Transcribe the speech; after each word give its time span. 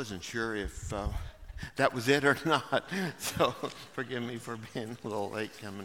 wasn't 0.00 0.24
sure 0.24 0.56
if 0.56 0.90
uh, 0.94 1.06
that 1.76 1.92
was 1.92 2.08
it 2.08 2.24
or 2.24 2.34
not, 2.46 2.84
so 3.18 3.50
forgive 3.92 4.22
me 4.22 4.36
for 4.36 4.56
being 4.72 4.96
a 5.04 5.06
little 5.06 5.28
late 5.28 5.50
coming. 5.60 5.84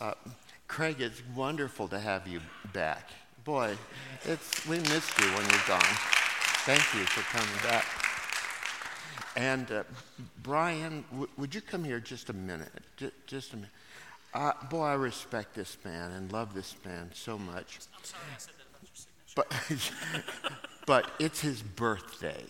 Uh, 0.00 0.14
Craig, 0.68 1.02
it's 1.02 1.20
wonderful 1.34 1.86
to 1.88 1.98
have 2.00 2.26
you 2.26 2.40
back. 2.72 3.10
Boy, 3.44 3.76
it's, 4.24 4.66
we 4.66 4.78
missed 4.78 5.18
you 5.18 5.26
when 5.26 5.42
you're 5.50 5.68
gone. 5.68 5.96
Thank 6.64 6.80
you 6.94 7.04
for 7.04 7.20
coming 7.36 7.62
back. 7.62 7.84
And 9.36 9.70
uh, 9.70 9.84
Brian, 10.42 11.04
w- 11.10 11.28
would 11.36 11.54
you 11.54 11.60
come 11.60 11.84
here 11.84 12.00
just 12.00 12.30
a 12.30 12.32
minute? 12.32 12.72
J- 12.96 13.10
just 13.26 13.52
a 13.52 13.56
minute. 13.56 13.70
Uh, 14.32 14.52
boy, 14.70 14.84
I 14.86 14.94
respect 14.94 15.54
this 15.54 15.76
man 15.84 16.12
and 16.12 16.32
love 16.32 16.54
this 16.54 16.74
man 16.86 17.10
so 17.12 17.36
much. 17.36 17.80
I'm 17.98 18.02
sorry 18.02 18.22
I 18.34 18.38
said 18.38 18.54
that 18.56 18.66
about 18.70 18.80
your 18.80 19.50
signature. 19.68 19.92
But, 20.06 20.86
but 20.86 21.10
it's 21.18 21.40
his 21.40 21.60
birthday. 21.60 22.42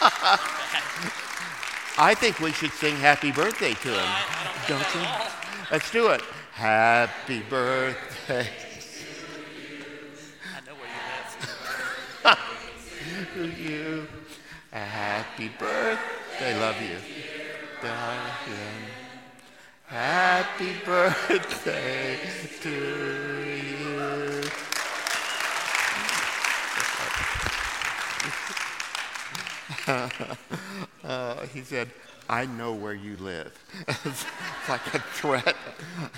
I 1.98 2.14
think 2.14 2.40
we 2.40 2.52
should 2.52 2.72
sing 2.72 2.96
happy 2.96 3.32
birthday 3.32 3.72
to 3.72 3.88
him. 3.88 4.10
Don't 4.68 4.94
you? 4.94 5.00
Let's 5.70 5.90
do 5.90 6.08
it. 6.08 6.20
Happy 6.52 7.40
birthday 7.40 8.48
I 10.54 10.60
know 10.66 10.74
where 10.74 10.88
you 10.88 11.00
live. 12.24 12.38
to 13.34 13.62
you. 13.62 14.06
Happy 14.70 15.48
birthday. 15.58 16.58
Love 16.60 16.80
you. 16.82 16.98
Diane. 17.82 18.86
Happy 19.86 20.72
birthday 20.84 22.18
to 22.60 22.70
you. 22.70 24.42
Uh, 31.04 31.46
he 31.54 31.62
said, 31.62 31.88
I 32.28 32.46
know 32.46 32.72
where 32.72 32.92
you 32.92 33.16
live. 33.18 33.56
it's 34.04 34.24
like 34.68 34.94
a 34.94 34.98
threat. 34.98 35.56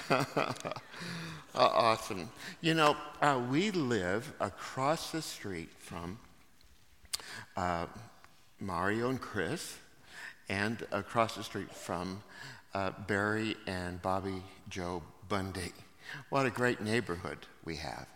Uh, 1.55 1.71
awesome. 1.75 2.29
You 2.61 2.75
know, 2.75 2.97
uh, 3.21 3.41
we 3.51 3.73
live 3.73 4.33
across 4.39 5.11
the 5.11 5.23
street 5.23 5.71
from 5.79 6.19
uh, 7.57 7.87
Mario 8.61 9.09
and 9.09 9.21
Chris, 9.21 9.77
and 10.49 10.87
across 10.93 11.35
the 11.35 11.43
street 11.43 11.75
from 11.75 12.23
uh, 12.75 12.91
Barry 13.09 13.57
and 13.67 14.01
Bobby 14.03 14.43
Joe 14.69 15.03
Bundy. 15.29 15.73
What 16.29 16.47
a 16.47 16.51
great 16.51 16.81
neighborhood 16.81 17.39
we 17.65 17.77
have. 17.77 18.07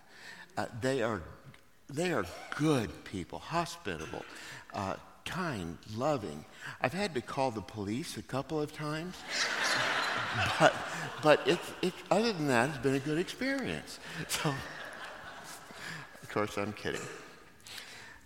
Uh, 0.57 0.67
they 0.81 1.03
are 1.03 1.23
they 1.89 2.13
are 2.13 2.25
good 2.57 2.91
people, 3.05 3.39
hospitable, 3.39 4.25
uh, 4.73 4.95
kind, 5.25 5.79
loving. 5.97 6.45
I've 6.81 6.93
had 6.93 7.15
to 7.15 7.21
call 7.21 7.51
the 7.51 7.61
police 7.61 8.17
a 8.17 8.23
couple 8.23 8.61
of 8.61 8.73
times, 8.73 9.17
but 10.59 10.75
but 11.23 11.41
it's 11.47 11.73
it's 11.83 11.97
other 12.11 12.33
than 12.33 12.49
that, 12.49 12.71
it's 12.71 12.79
been 12.79 12.95
a 12.95 13.01
good 13.01 13.19
experience. 13.19 13.99
So, 14.29 14.55
of 16.23 16.31
course, 16.31 16.57
I'm 16.57 16.73
kidding. 16.73 17.01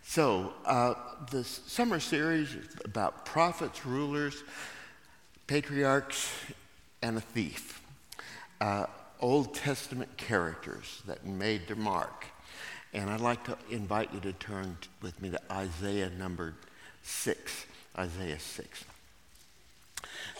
So, 0.05 0.53
uh, 0.65 0.95
the 1.31 1.43
summer 1.43 1.99
series 1.99 2.55
is 2.55 2.69
about 2.85 3.27
prophets, 3.27 3.85
rulers, 3.85 4.45
patriarchs, 5.49 6.33
and 7.03 7.19
a 7.19 7.21
thief. 7.21 7.83
Uh, 8.61 8.87
Old 9.21 9.55
Testament 9.55 10.17
characters 10.17 11.03
that 11.07 11.25
made 11.27 11.67
their 11.67 11.77
mark. 11.77 12.27
And 12.93 13.11
I'd 13.11 13.21
like 13.21 13.45
to 13.45 13.57
invite 13.71 14.13
you 14.13 14.21
to 14.21 14.33
turn 14.35 14.77
with 15.03 15.21
me 15.21 15.31
to 15.31 15.41
Isaiah 15.53 16.11
number 16.11 16.55
6. 17.07 17.67
Isaiah 17.97 18.39
6. 18.39 18.85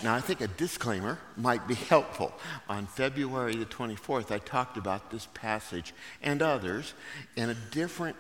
Now, 0.03 0.15
I 0.15 0.21
think 0.21 0.41
a 0.41 0.49
disclaimer 0.49 1.19
might 1.37 1.67
be 1.67 1.75
helpful. 1.75 2.33
On 2.69 2.87
February 2.87 3.57
the 3.57 3.65
24th, 3.65 4.31
I 4.31 4.39
talked 4.39 4.77
about 4.77 5.11
this 5.11 5.27
passage 5.33 5.95
and 6.23 6.43
others 6.43 6.93
in 7.37 7.51
a 7.51 7.55
different, 7.55 8.17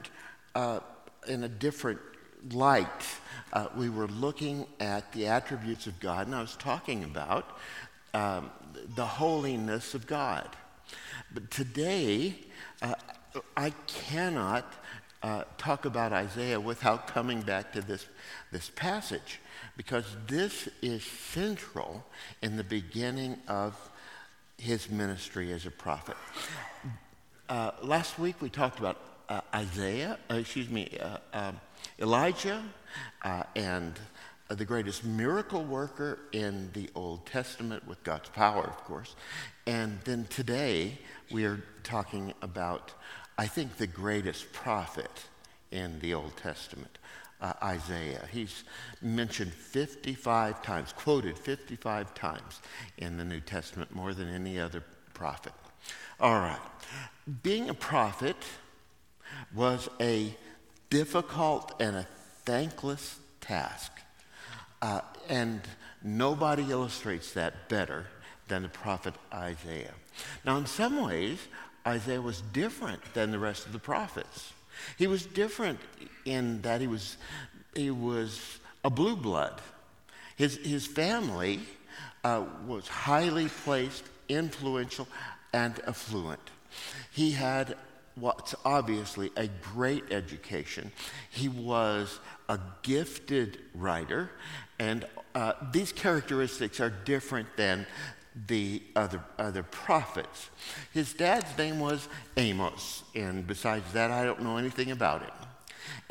uh, 0.54 0.80
in 1.28 1.44
a 1.44 1.48
different 1.48 1.98
light. 2.52 2.86
Uh, 3.52 3.66
we 3.76 3.90
were 3.90 4.06
looking 4.06 4.66
at 4.80 5.12
the 5.12 5.26
attributes 5.26 5.86
of 5.86 5.98
God, 6.00 6.26
and 6.26 6.34
I 6.34 6.40
was 6.40 6.56
talking 6.56 7.04
about 7.04 7.58
um, 8.14 8.50
the 8.94 9.04
holiness 9.04 9.94
of 9.94 10.06
God. 10.06 10.48
But 11.34 11.50
today, 11.50 12.36
uh, 12.80 12.94
I 13.56 13.70
cannot 13.86 14.72
uh, 15.26 15.42
talk 15.58 15.84
about 15.86 16.12
Isaiah 16.12 16.60
without 16.60 17.08
coming 17.08 17.42
back 17.42 17.72
to 17.72 17.80
this, 17.80 18.06
this 18.52 18.70
passage 18.76 19.40
because 19.76 20.04
this 20.28 20.68
is 20.82 21.02
central 21.02 22.04
in 22.42 22.56
the 22.56 22.62
beginning 22.62 23.36
of 23.48 23.74
his 24.56 24.88
ministry 24.88 25.52
as 25.52 25.66
a 25.66 25.70
prophet. 25.72 26.16
Uh, 27.48 27.72
last 27.82 28.20
week 28.20 28.40
we 28.40 28.48
talked 28.48 28.78
about 28.78 29.00
uh, 29.28 29.40
Isaiah, 29.52 30.16
uh, 30.30 30.34
excuse 30.34 30.70
me, 30.70 30.96
uh, 31.00 31.18
um, 31.32 31.60
Elijah, 31.98 32.62
uh, 33.24 33.42
and 33.56 33.98
the 34.48 34.64
greatest 34.64 35.04
miracle 35.04 35.64
worker 35.64 36.20
in 36.30 36.70
the 36.72 36.88
Old 36.94 37.26
Testament 37.26 37.84
with 37.88 38.00
God's 38.04 38.28
power, 38.28 38.62
of 38.62 38.84
course. 38.84 39.16
And 39.66 39.98
then 40.04 40.26
today 40.30 40.98
we 41.32 41.46
are 41.46 41.60
talking 41.82 42.32
about, 42.42 42.92
I 43.38 43.46
think, 43.46 43.76
the 43.76 43.86
greatest 43.86 44.52
prophet 44.52 45.10
in 45.70 45.98
the 46.00 46.14
Old 46.14 46.36
Testament, 46.36 46.98
uh, 47.40 47.52
Isaiah. 47.62 48.26
He's 48.32 48.64
mentioned 49.02 49.52
55 49.52 50.62
times, 50.62 50.92
quoted 50.92 51.38
55 51.38 52.14
times 52.14 52.60
in 52.96 53.18
the 53.18 53.24
New 53.24 53.40
Testament, 53.40 53.94
more 53.94 54.14
than 54.14 54.28
any 54.28 54.58
other 54.58 54.82
prophet. 55.12 55.52
All 56.18 56.40
right. 56.40 56.60
Being 57.42 57.68
a 57.68 57.74
prophet 57.74 58.36
was 59.54 59.88
a 60.00 60.34
difficult 60.88 61.74
and 61.80 61.96
a 61.96 62.06
thankless 62.44 63.18
task. 63.40 63.92
Uh, 64.80 65.00
and 65.28 65.60
nobody 66.02 66.70
illustrates 66.70 67.32
that 67.32 67.68
better 67.68 68.06
than 68.48 68.62
the 68.62 68.68
prophet 68.68 69.14
Isaiah. 69.32 69.94
Now, 70.44 70.56
in 70.56 70.66
some 70.66 71.02
ways, 71.02 71.38
Isaiah 71.86 72.20
was 72.20 72.40
different 72.52 73.02
than 73.14 73.30
the 73.30 73.38
rest 73.38 73.66
of 73.66 73.72
the 73.72 73.78
prophets. 73.78 74.52
He 74.98 75.06
was 75.06 75.24
different 75.24 75.78
in 76.24 76.60
that 76.62 76.80
he 76.80 76.86
was, 76.86 77.16
he 77.74 77.90
was 77.90 78.58
a 78.84 78.90
blue 78.90 79.16
blood. 79.16 79.60
His, 80.36 80.56
his 80.56 80.86
family 80.86 81.60
uh, 82.24 82.44
was 82.66 82.88
highly 82.88 83.48
placed, 83.48 84.04
influential, 84.28 85.08
and 85.52 85.80
affluent. 85.86 86.40
He 87.12 87.30
had 87.30 87.76
what's 88.16 88.54
obviously 88.64 89.30
a 89.36 89.46
great 89.46 90.04
education. 90.10 90.90
He 91.30 91.48
was 91.48 92.18
a 92.48 92.58
gifted 92.82 93.58
writer, 93.74 94.30
and 94.78 95.04
uh, 95.34 95.52
these 95.72 95.92
characteristics 95.92 96.80
are 96.80 96.90
different 96.90 97.48
than 97.56 97.86
the 98.46 98.82
other, 98.94 99.22
other 99.38 99.62
prophets. 99.62 100.50
His 100.92 101.14
dad's 101.14 101.56
name 101.56 101.80
was 101.80 102.08
Amos, 102.36 103.02
and 103.14 103.46
besides 103.46 103.92
that, 103.92 104.10
I 104.10 104.24
don't 104.24 104.42
know 104.42 104.58
anything 104.58 104.90
about 104.90 105.22
him. 105.22 105.30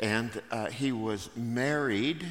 And 0.00 0.42
uh, 0.50 0.66
he 0.66 0.90
was 0.92 1.30
married, 1.36 2.26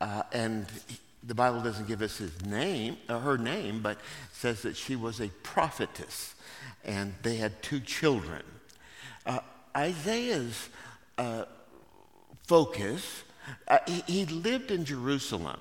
uh, 0.00 0.22
and 0.32 0.66
he- 0.86 0.98
the 1.22 1.34
Bible 1.34 1.60
doesn't 1.60 1.86
give 1.86 2.00
us 2.00 2.16
his 2.16 2.44
name, 2.46 2.96
uh, 3.08 3.18
her 3.18 3.36
name, 3.36 3.82
but 3.82 3.98
says 4.32 4.62
that 4.62 4.76
she 4.76 4.96
was 4.96 5.20
a 5.20 5.28
prophetess, 5.42 6.34
and 6.84 7.12
they 7.22 7.36
had 7.36 7.62
two 7.62 7.80
children. 7.80 8.42
Uh, 9.26 9.40
Isaiah's 9.76 10.68
uh, 11.18 11.44
focus, 12.46 13.22
uh, 13.68 13.78
he, 13.86 14.02
he 14.06 14.26
lived 14.26 14.70
in 14.70 14.84
Jerusalem 14.84 15.60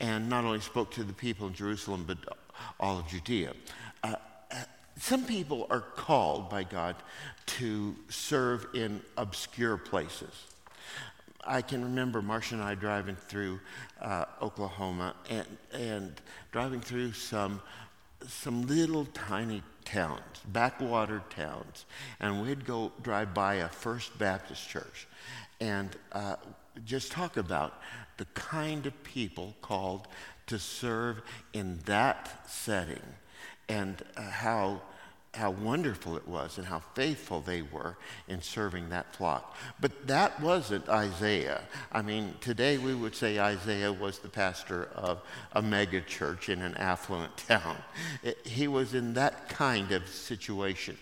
and 0.00 0.28
not 0.28 0.44
only 0.44 0.60
spoke 0.60 0.92
to 0.92 1.02
the 1.02 1.12
people 1.12 1.48
in 1.48 1.54
Jerusalem, 1.54 2.04
but 2.06 2.18
all 2.80 2.98
of 2.98 3.08
Judea. 3.08 3.52
Uh, 4.02 4.14
uh, 4.50 4.56
some 4.98 5.24
people 5.24 5.66
are 5.70 5.80
called 5.80 6.50
by 6.50 6.64
God 6.64 6.96
to 7.46 7.94
serve 8.08 8.66
in 8.74 9.00
obscure 9.16 9.76
places. 9.76 10.46
I 11.44 11.62
can 11.62 11.82
remember 11.82 12.20
Marcia 12.20 12.54
and 12.54 12.62
I 12.62 12.74
driving 12.74 13.16
through 13.16 13.60
uh, 14.00 14.26
Oklahoma 14.42 15.14
and, 15.30 15.46
and 15.72 16.12
driving 16.52 16.80
through 16.80 17.12
some, 17.12 17.62
some 18.26 18.66
little 18.66 19.06
tiny 19.06 19.62
towns, 19.84 20.20
backwater 20.52 21.22
towns, 21.30 21.86
and 22.20 22.42
we'd 22.42 22.66
go 22.66 22.92
drive 23.02 23.32
by 23.32 23.54
a 23.54 23.68
First 23.68 24.18
Baptist 24.18 24.68
church 24.68 25.06
and 25.60 25.96
uh, 26.12 26.36
just 26.84 27.10
talk 27.10 27.36
about 27.36 27.80
the 28.18 28.26
kind 28.34 28.86
of 28.86 29.02
people 29.04 29.54
called 29.62 30.06
to 30.48 30.58
serve 30.58 31.22
in 31.52 31.78
that 31.86 32.48
setting 32.48 33.02
and 33.68 34.02
uh, 34.16 34.22
how 34.22 34.82
how 35.34 35.50
wonderful 35.50 36.16
it 36.16 36.26
was 36.26 36.58
and 36.58 36.66
how 36.66 36.80
faithful 36.94 37.40
they 37.40 37.62
were 37.62 37.96
in 38.28 38.40
serving 38.40 38.88
that 38.88 39.14
flock. 39.14 39.56
But 39.80 40.06
that 40.06 40.40
wasn't 40.40 40.88
Isaiah. 40.88 41.62
I 41.92 42.02
mean, 42.02 42.34
today 42.40 42.78
we 42.78 42.94
would 42.94 43.14
say 43.14 43.38
Isaiah 43.38 43.92
was 43.92 44.18
the 44.18 44.28
pastor 44.28 44.88
of 44.94 45.20
a 45.52 45.62
mega 45.62 46.00
church 46.00 46.48
in 46.48 46.62
an 46.62 46.74
affluent 46.76 47.36
town. 47.48 47.76
It, 48.22 48.38
he 48.46 48.68
was 48.68 48.94
in 48.94 49.14
that 49.14 49.48
kind 49.48 49.92
of 49.92 50.08
situation. 50.08 50.98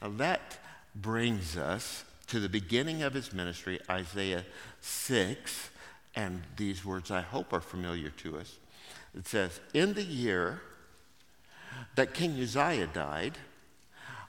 Now, 0.00 0.10
that 0.10 0.58
brings 0.94 1.56
us 1.56 2.04
to 2.28 2.40
the 2.40 2.48
beginning 2.48 3.02
of 3.02 3.14
his 3.14 3.32
ministry, 3.32 3.80
Isaiah 3.90 4.44
6, 4.80 5.70
and 6.14 6.42
these 6.56 6.84
words 6.84 7.10
I 7.10 7.22
hope 7.22 7.52
are 7.52 7.60
familiar 7.60 8.10
to 8.10 8.38
us. 8.38 8.58
It 9.16 9.26
says, 9.26 9.60
In 9.74 9.94
the 9.94 10.02
year 10.02 10.60
that 11.94 12.14
King 12.14 12.40
Uzziah 12.40 12.88
died, 12.88 13.38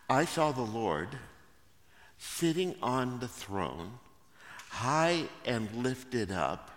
I 0.10 0.26
saw 0.26 0.52
the 0.52 0.62
Lord 0.62 1.10
sitting 2.18 2.76
on 2.82 3.20
the 3.20 3.28
throne, 3.28 3.94
high 4.70 5.24
and 5.46 5.72
lifted 5.84 6.32
up, 6.32 6.72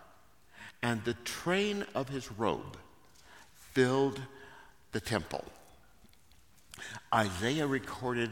and 0.82 1.02
the 1.04 1.14
train 1.24 1.84
of 1.94 2.08
his 2.08 2.30
robe 2.32 2.76
filled 3.72 4.20
the 4.92 5.00
temple. 5.00 5.44
Isaiah 7.12 7.66
recorded 7.66 8.30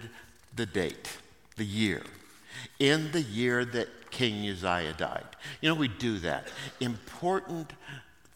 the 0.55 0.67
date, 0.67 1.19
the 1.57 1.65
year, 1.65 2.03
in 2.79 3.11
the 3.13 3.23
year 3.23 3.65
that 3.65 4.11
King 4.11 4.49
Uzziah 4.49 4.95
died. 4.97 5.27
You 5.61 5.69
know, 5.69 5.75
we 5.75 5.89
do 5.89 6.19
that. 6.21 6.49
Important 6.81 7.73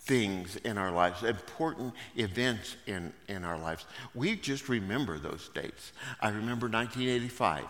things 0.09 0.57
in 0.65 0.79
our 0.79 0.91
lives, 0.91 1.23
important 1.23 1.93
events 2.17 2.77
in, 2.87 3.13
in 3.29 3.45
our 3.45 3.59
lives. 3.59 3.85
We 4.15 4.37
just 4.37 4.69
remember 4.69 5.19
those 5.19 5.51
dates. 5.55 5.93
I 6.21 6.31
remember 6.31 6.67
1985. 6.67 7.65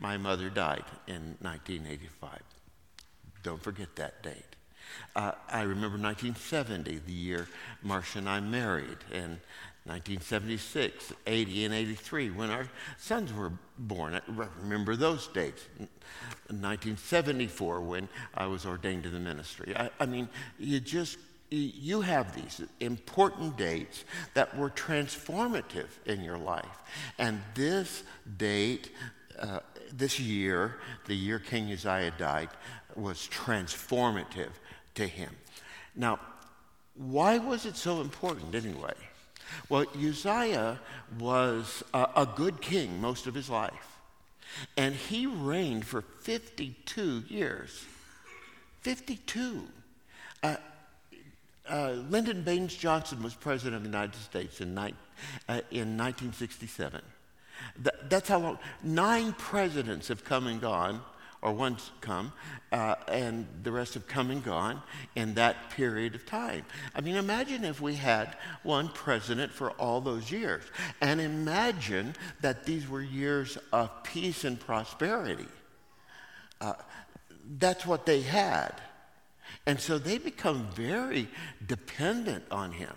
My 0.00 0.18
mother 0.18 0.50
died 0.50 0.84
in 1.06 1.36
1985. 1.40 2.40
Don't 3.44 3.62
forget 3.62 3.94
that 3.96 4.22
date. 4.22 4.56
Uh, 5.14 5.32
I 5.48 5.62
remember 5.62 5.96
1970, 5.96 7.02
the 7.06 7.12
year 7.12 7.46
Marcia 7.82 8.18
and 8.18 8.28
I 8.28 8.40
married, 8.40 8.98
and 9.12 9.38
1976, 9.84 11.12
80, 11.26 11.64
and 11.64 11.74
83, 11.74 12.30
when 12.30 12.50
our 12.50 12.68
sons 12.98 13.32
were 13.32 13.52
born. 13.78 14.14
I 14.14 14.20
remember 14.60 14.96
those 14.96 15.28
dates. 15.28 15.62
1974, 16.48 17.80
when 17.80 18.08
I 18.34 18.46
was 18.46 18.66
ordained 18.66 19.04
to 19.04 19.10
the 19.10 19.20
ministry. 19.20 19.74
I, 19.76 19.90
I 20.00 20.06
mean, 20.06 20.28
you 20.58 20.80
just 20.80 21.16
you 21.50 22.00
have 22.00 22.34
these 22.34 22.62
important 22.78 23.56
dates 23.56 24.04
that 24.34 24.56
were 24.56 24.70
transformative 24.70 25.88
in 26.06 26.22
your 26.22 26.38
life. 26.38 26.78
And 27.18 27.40
this 27.54 28.04
date, 28.38 28.90
uh, 29.38 29.60
this 29.92 30.20
year, 30.20 30.76
the 31.06 31.14
year 31.14 31.38
King 31.38 31.72
Uzziah 31.72 32.12
died, 32.16 32.50
was 32.94 33.28
transformative 33.28 34.50
to 34.94 35.06
him. 35.06 35.34
Now, 35.96 36.20
why 36.94 37.38
was 37.38 37.66
it 37.66 37.76
so 37.76 38.00
important 38.00 38.54
anyway? 38.54 38.94
Well, 39.68 39.86
Uzziah 39.96 40.78
was 41.18 41.82
a, 41.92 42.08
a 42.16 42.28
good 42.36 42.60
king 42.60 43.00
most 43.00 43.26
of 43.26 43.34
his 43.34 43.50
life, 43.50 43.98
and 44.76 44.94
he 44.94 45.26
reigned 45.26 45.84
for 45.84 46.02
52 46.02 47.24
years. 47.28 47.84
52. 48.82 49.62
Uh, 50.42 50.56
uh, 51.70 51.92
Lyndon 52.10 52.42
Baines 52.42 52.74
Johnson 52.74 53.22
was 53.22 53.34
president 53.34 53.76
of 53.76 53.82
the 53.82 53.88
United 53.88 54.20
States 54.20 54.60
in, 54.60 54.74
ni- 54.74 54.94
uh, 55.48 55.60
in 55.70 55.96
1967. 55.96 57.00
Th- 57.82 57.96
that's 58.08 58.28
how 58.28 58.38
long. 58.38 58.58
Nine 58.82 59.32
presidents 59.34 60.08
have 60.08 60.24
come 60.24 60.46
and 60.46 60.60
gone, 60.60 61.00
or 61.42 61.52
one's 61.52 61.90
come, 62.00 62.32
uh, 62.72 62.96
and 63.08 63.46
the 63.62 63.72
rest 63.72 63.94
have 63.94 64.06
come 64.06 64.30
and 64.30 64.44
gone 64.44 64.82
in 65.14 65.34
that 65.34 65.70
period 65.70 66.14
of 66.14 66.26
time. 66.26 66.64
I 66.94 67.00
mean, 67.00 67.16
imagine 67.16 67.64
if 67.64 67.80
we 67.80 67.94
had 67.94 68.36
one 68.62 68.88
president 68.88 69.52
for 69.52 69.70
all 69.72 70.00
those 70.00 70.30
years. 70.30 70.64
And 71.00 71.20
imagine 71.20 72.14
that 72.40 72.64
these 72.64 72.88
were 72.88 73.02
years 73.02 73.56
of 73.72 74.02
peace 74.02 74.44
and 74.44 74.58
prosperity. 74.58 75.48
Uh, 76.60 76.74
that's 77.58 77.86
what 77.86 78.04
they 78.04 78.20
had. 78.20 78.74
And 79.66 79.80
so 79.80 79.98
they 79.98 80.18
become 80.18 80.68
very 80.74 81.28
dependent 81.66 82.44
on 82.50 82.72
him. 82.72 82.94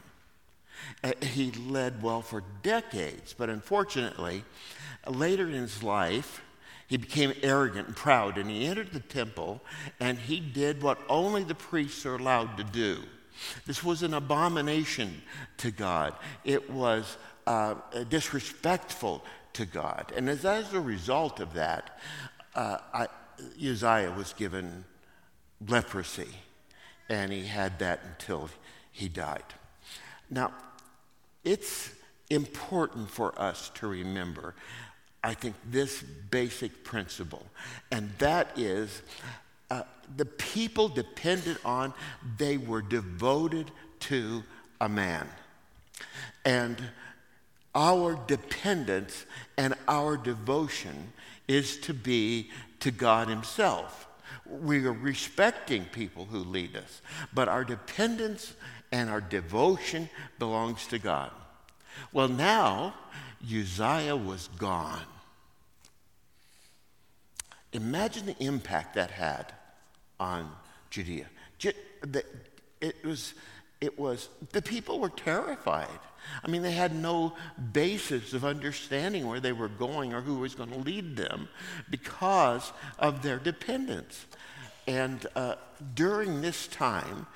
Uh, 1.03 1.11
he 1.21 1.51
led 1.51 2.01
well 2.01 2.21
for 2.21 2.43
decades, 2.61 3.33
but 3.37 3.49
unfortunately, 3.49 4.43
later 5.07 5.47
in 5.47 5.53
his 5.53 5.83
life, 5.83 6.41
he 6.87 6.97
became 6.97 7.33
arrogant 7.41 7.87
and 7.87 7.95
proud, 7.95 8.37
and 8.37 8.49
he 8.49 8.65
entered 8.65 8.91
the 8.91 8.99
temple 8.99 9.61
and 9.99 10.17
he 10.19 10.39
did 10.39 10.83
what 10.83 10.99
only 11.09 11.43
the 11.43 11.55
priests 11.55 12.05
are 12.05 12.15
allowed 12.15 12.57
to 12.57 12.63
do. 12.63 12.99
This 13.65 13.83
was 13.83 14.03
an 14.03 14.13
abomination 14.13 15.21
to 15.57 15.71
God, 15.71 16.13
it 16.43 16.69
was 16.69 17.17
uh, 17.47 17.75
disrespectful 18.09 19.23
to 19.53 19.65
God. 19.65 20.13
And 20.15 20.29
as, 20.29 20.45
as 20.45 20.73
a 20.73 20.79
result 20.79 21.39
of 21.39 21.53
that, 21.53 21.99
uh, 22.55 22.77
I, 22.93 23.07
Uzziah 23.59 24.13
was 24.15 24.33
given 24.33 24.85
leprosy, 25.67 26.29
and 27.09 27.31
he 27.31 27.45
had 27.45 27.79
that 27.79 28.01
until 28.05 28.49
he 28.91 29.07
died. 29.07 29.43
Now, 30.29 30.53
it's 31.43 31.91
important 32.29 33.09
for 33.09 33.39
us 33.39 33.69
to 33.75 33.87
remember, 33.87 34.55
I 35.23 35.33
think, 35.33 35.55
this 35.69 36.01
basic 36.01 36.83
principle, 36.83 37.45
and 37.91 38.11
that 38.19 38.57
is 38.57 39.01
uh, 39.69 39.83
the 40.17 40.25
people 40.25 40.87
depended 40.87 41.57
on, 41.65 41.93
they 42.37 42.57
were 42.57 42.81
devoted 42.81 43.71
to 44.01 44.43
a 44.79 44.89
man. 44.89 45.27
And 46.45 46.77
our 47.75 48.15
dependence 48.27 49.25
and 49.57 49.73
our 49.87 50.17
devotion 50.17 51.13
is 51.47 51.77
to 51.77 51.93
be 51.93 52.51
to 52.81 52.91
God 52.91 53.27
Himself 53.27 54.07
we 54.61 54.85
are 54.85 54.93
respecting 54.93 55.85
people 55.85 56.25
who 56.25 56.39
lead 56.39 56.75
us, 56.75 57.01
but 57.33 57.47
our 57.47 57.63
dependence 57.63 58.53
and 58.91 59.09
our 59.09 59.21
devotion 59.21 60.09
belongs 60.39 60.87
to 60.87 60.99
God. 60.99 61.31
Well, 62.11 62.27
now 62.27 62.93
Uzziah 63.43 64.15
was 64.15 64.49
gone. 64.57 65.05
Imagine 67.71 68.27
the 68.27 68.43
impact 68.43 68.95
that 68.95 69.11
had 69.11 69.51
on 70.19 70.51
Judea. 70.89 71.25
It 72.81 73.05
was, 73.05 73.33
it 73.83 73.99
was, 73.99 74.29
the 74.53 74.61
people 74.61 74.97
were 74.97 75.09
terrified. 75.09 75.99
I 76.41 76.47
mean, 76.49 76.61
they 76.61 76.71
had 76.71 76.95
no 76.95 77.33
basis 77.73 78.31
of 78.33 78.45
understanding 78.45 79.27
where 79.27 79.41
they 79.41 79.51
were 79.51 79.67
going 79.67 80.13
or 80.13 80.21
who 80.21 80.35
was 80.35 80.55
going 80.55 80.71
to 80.71 80.79
lead 80.79 81.17
them 81.17 81.49
because 81.89 82.71
of 82.97 83.23
their 83.23 83.39
dependence. 83.39 84.25
And 84.87 85.27
uh, 85.35 85.55
during 85.95 86.39
this 86.39 86.67
time, 86.67 87.27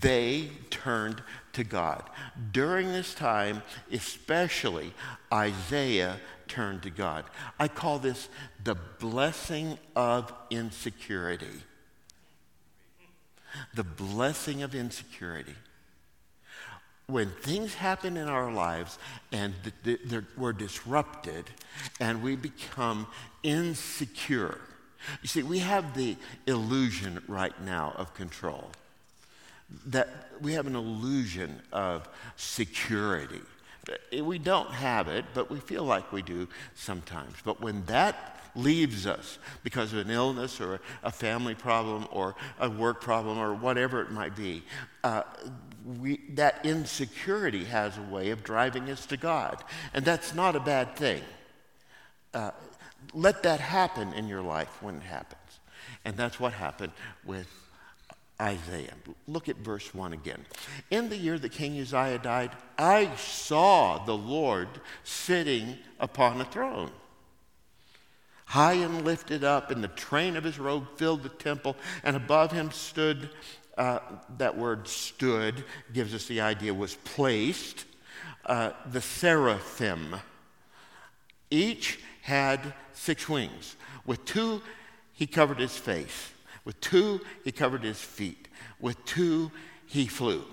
they 0.00 0.50
turned 0.68 1.22
to 1.54 1.64
God. 1.64 2.02
During 2.52 2.88
this 2.88 3.14
time, 3.14 3.62
especially, 3.90 4.92
Isaiah 5.32 6.20
turned 6.48 6.82
to 6.82 6.90
God. 6.90 7.24
I 7.58 7.68
call 7.68 7.98
this 7.98 8.28
the 8.62 8.74
blessing 8.74 9.78
of 9.96 10.30
insecurity. 10.50 11.62
The 13.74 13.84
blessing 13.84 14.62
of 14.62 14.74
insecurity 14.74 15.54
when 17.06 17.30
things 17.30 17.74
happen 17.74 18.16
in 18.16 18.28
our 18.28 18.50
lives 18.50 18.98
and 19.30 19.54
th- 19.84 20.00
th- 20.08 20.24
we're 20.36 20.52
disrupted 20.52 21.44
and 22.00 22.22
we 22.22 22.36
become 22.36 23.06
insecure. 23.42 24.58
You 25.22 25.28
see, 25.28 25.42
we 25.42 25.58
have 25.58 25.94
the 25.94 26.16
illusion 26.46 27.22
right 27.28 27.58
now 27.62 27.92
of 27.96 28.14
control. 28.14 28.70
That 29.86 30.08
we 30.40 30.54
have 30.54 30.66
an 30.66 30.76
illusion 30.76 31.60
of 31.72 32.08
security. 32.36 33.42
We 34.12 34.38
don't 34.38 34.70
have 34.70 35.08
it, 35.08 35.24
but 35.34 35.50
we 35.50 35.60
feel 35.60 35.84
like 35.84 36.12
we 36.12 36.22
do 36.22 36.48
sometimes. 36.74 37.34
But 37.44 37.60
when 37.60 37.84
that 37.86 38.40
leaves 38.56 39.06
us 39.06 39.38
because 39.62 39.92
of 39.92 39.98
an 39.98 40.10
illness 40.10 40.60
or 40.60 40.80
a 41.02 41.10
family 41.10 41.54
problem 41.54 42.06
or 42.10 42.34
a 42.60 42.70
work 42.70 43.00
problem 43.00 43.38
or 43.38 43.54
whatever 43.54 44.00
it 44.00 44.10
might 44.10 44.36
be, 44.36 44.62
uh, 45.02 45.22
we, 46.00 46.20
that 46.30 46.64
insecurity 46.64 47.64
has 47.64 47.98
a 47.98 48.02
way 48.02 48.30
of 48.30 48.42
driving 48.42 48.88
us 48.90 49.06
to 49.06 49.16
God. 49.16 49.62
And 49.92 50.04
that's 50.04 50.34
not 50.34 50.56
a 50.56 50.60
bad 50.60 50.96
thing. 50.96 51.22
Uh, 52.32 52.52
let 53.12 53.42
that 53.42 53.60
happen 53.60 54.12
in 54.14 54.28
your 54.28 54.42
life 54.42 54.82
when 54.82 54.96
it 54.96 55.02
happens. 55.02 55.40
And 56.04 56.16
that's 56.16 56.40
what 56.40 56.52
happened 56.52 56.92
with 57.24 57.48
Isaiah. 58.40 58.94
Look 59.28 59.48
at 59.48 59.56
verse 59.56 59.94
1 59.94 60.12
again. 60.12 60.44
In 60.90 61.08
the 61.08 61.16
year 61.16 61.38
that 61.38 61.52
King 61.52 61.80
Uzziah 61.80 62.18
died, 62.18 62.50
I 62.76 63.14
saw 63.16 64.04
the 64.04 64.16
Lord 64.16 64.68
sitting 65.04 65.78
upon 66.00 66.40
a 66.40 66.44
throne, 66.44 66.90
high 68.46 68.74
and 68.74 69.04
lifted 69.04 69.44
up, 69.44 69.70
and 69.70 69.84
the 69.84 69.88
train 69.88 70.36
of 70.36 70.44
his 70.44 70.58
robe 70.58 70.86
filled 70.96 71.22
the 71.22 71.28
temple, 71.28 71.76
and 72.02 72.16
above 72.16 72.50
him 72.50 72.70
stood, 72.72 73.30
uh, 73.78 74.00
that 74.38 74.56
word 74.56 74.88
stood 74.88 75.64
gives 75.92 76.14
us 76.14 76.26
the 76.26 76.40
idea 76.40 76.74
was 76.74 76.96
placed, 76.96 77.84
uh, 78.46 78.70
the 78.90 79.00
seraphim. 79.00 80.16
Each 81.50 82.00
had 82.22 82.74
six 82.92 83.28
wings. 83.28 83.76
With 84.04 84.24
two, 84.24 84.60
he 85.12 85.26
covered 85.26 85.58
his 85.58 85.76
face. 85.76 86.30
With 86.64 86.80
two, 86.80 87.20
he 87.44 87.52
covered 87.52 87.82
his 87.82 88.00
feet. 88.00 88.48
With 88.80 89.02
two, 89.04 89.50
he 89.86 90.06
flew. 90.06 90.44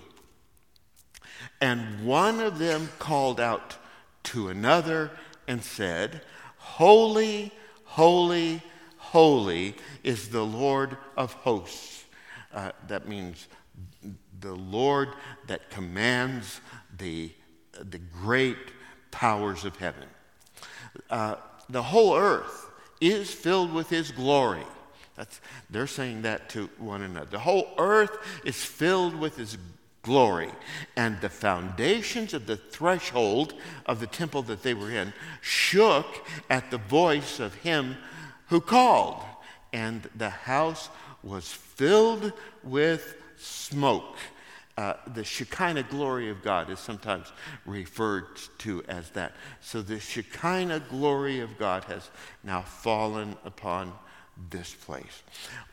And 1.60 2.04
one 2.04 2.40
of 2.40 2.58
them 2.58 2.88
called 2.98 3.40
out 3.40 3.76
to 4.24 4.48
another 4.48 5.10
and 5.48 5.62
said, 5.62 6.22
Holy, 6.56 7.52
holy, 7.84 8.62
holy 8.96 9.74
is 10.04 10.28
the 10.28 10.44
Lord 10.44 10.96
of 11.16 11.32
hosts. 11.32 12.04
Uh, 12.52 12.72
that 12.88 13.08
means 13.08 13.48
the 14.40 14.54
Lord 14.54 15.08
that 15.46 15.70
commands 15.70 16.60
the, 16.98 17.32
the 17.90 17.98
great 17.98 18.58
powers 19.10 19.64
of 19.64 19.76
heaven. 19.76 20.08
Uh, 21.08 21.36
the 21.68 21.82
whole 21.82 22.16
earth 22.16 22.70
is 23.00 23.32
filled 23.32 23.72
with 23.72 23.88
his 23.88 24.10
glory. 24.10 24.64
That's, 25.14 25.40
they're 25.68 25.86
saying 25.86 26.22
that 26.22 26.48
to 26.50 26.70
one 26.78 27.02
another. 27.02 27.26
The 27.30 27.38
whole 27.38 27.68
earth 27.78 28.16
is 28.44 28.64
filled 28.64 29.14
with 29.14 29.36
his 29.36 29.58
glory. 30.02 30.50
And 30.96 31.20
the 31.20 31.28
foundations 31.28 32.34
of 32.34 32.46
the 32.46 32.56
threshold 32.56 33.54
of 33.86 34.00
the 34.00 34.06
temple 34.06 34.42
that 34.42 34.62
they 34.62 34.74
were 34.74 34.90
in 34.90 35.12
shook 35.40 36.06
at 36.50 36.70
the 36.70 36.78
voice 36.78 37.40
of 37.40 37.54
him 37.56 37.96
who 38.48 38.60
called. 38.60 39.22
And 39.72 40.08
the 40.16 40.30
house 40.30 40.90
was 41.22 41.50
filled 41.50 42.32
with 42.62 43.16
smoke. 43.36 44.16
Uh, 44.76 44.94
the 45.14 45.22
Shekinah 45.22 45.84
glory 45.84 46.30
of 46.30 46.42
God 46.42 46.70
is 46.70 46.80
sometimes 46.80 47.30
referred 47.66 48.24
to 48.58 48.82
as 48.88 49.10
that. 49.10 49.32
So 49.60 49.82
the 49.82 50.00
Shekinah 50.00 50.84
glory 50.88 51.40
of 51.40 51.58
God 51.58 51.84
has 51.84 52.10
now 52.42 52.62
fallen 52.62 53.36
upon 53.44 53.92
this 54.50 54.74
place. 54.74 55.22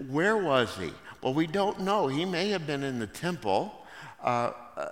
Where 0.10 0.38
was 0.38 0.76
he? 0.78 0.92
Well, 1.22 1.34
we 1.34 1.48
don't 1.48 1.82
know. 1.82 2.08
He 2.08 2.26
may 2.26 2.50
have 2.50 2.66
been 2.66 2.84
in 2.84 3.00
the 3.00 3.08
temple, 3.08 3.74
uh, 4.24 4.52
uh, 4.78 4.90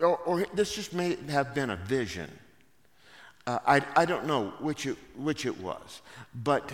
or, 0.00 0.16
or, 0.18 0.46
this 0.54 0.74
just 0.74 0.92
may 0.92 1.16
have 1.28 1.54
been 1.54 1.70
a 1.70 1.76
vision. 1.76 2.30
Uh, 3.46 3.58
I, 3.66 3.82
I 3.94 4.04
don't 4.06 4.26
know 4.26 4.52
which 4.58 4.86
it, 4.86 4.96
which 5.16 5.46
it 5.46 5.60
was. 5.60 6.02
But 6.34 6.72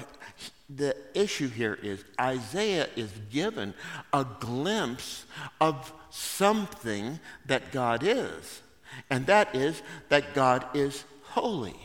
the 0.74 0.96
issue 1.14 1.48
here 1.48 1.78
is 1.82 2.04
Isaiah 2.20 2.88
is 2.96 3.10
given 3.30 3.74
a 4.12 4.24
glimpse 4.40 5.26
of 5.60 5.92
something 6.10 7.18
that 7.46 7.72
God 7.72 8.02
is, 8.02 8.62
and 9.10 9.26
that 9.26 9.54
is 9.54 9.82
that 10.08 10.34
God 10.34 10.66
is 10.74 11.04
holy. 11.22 11.76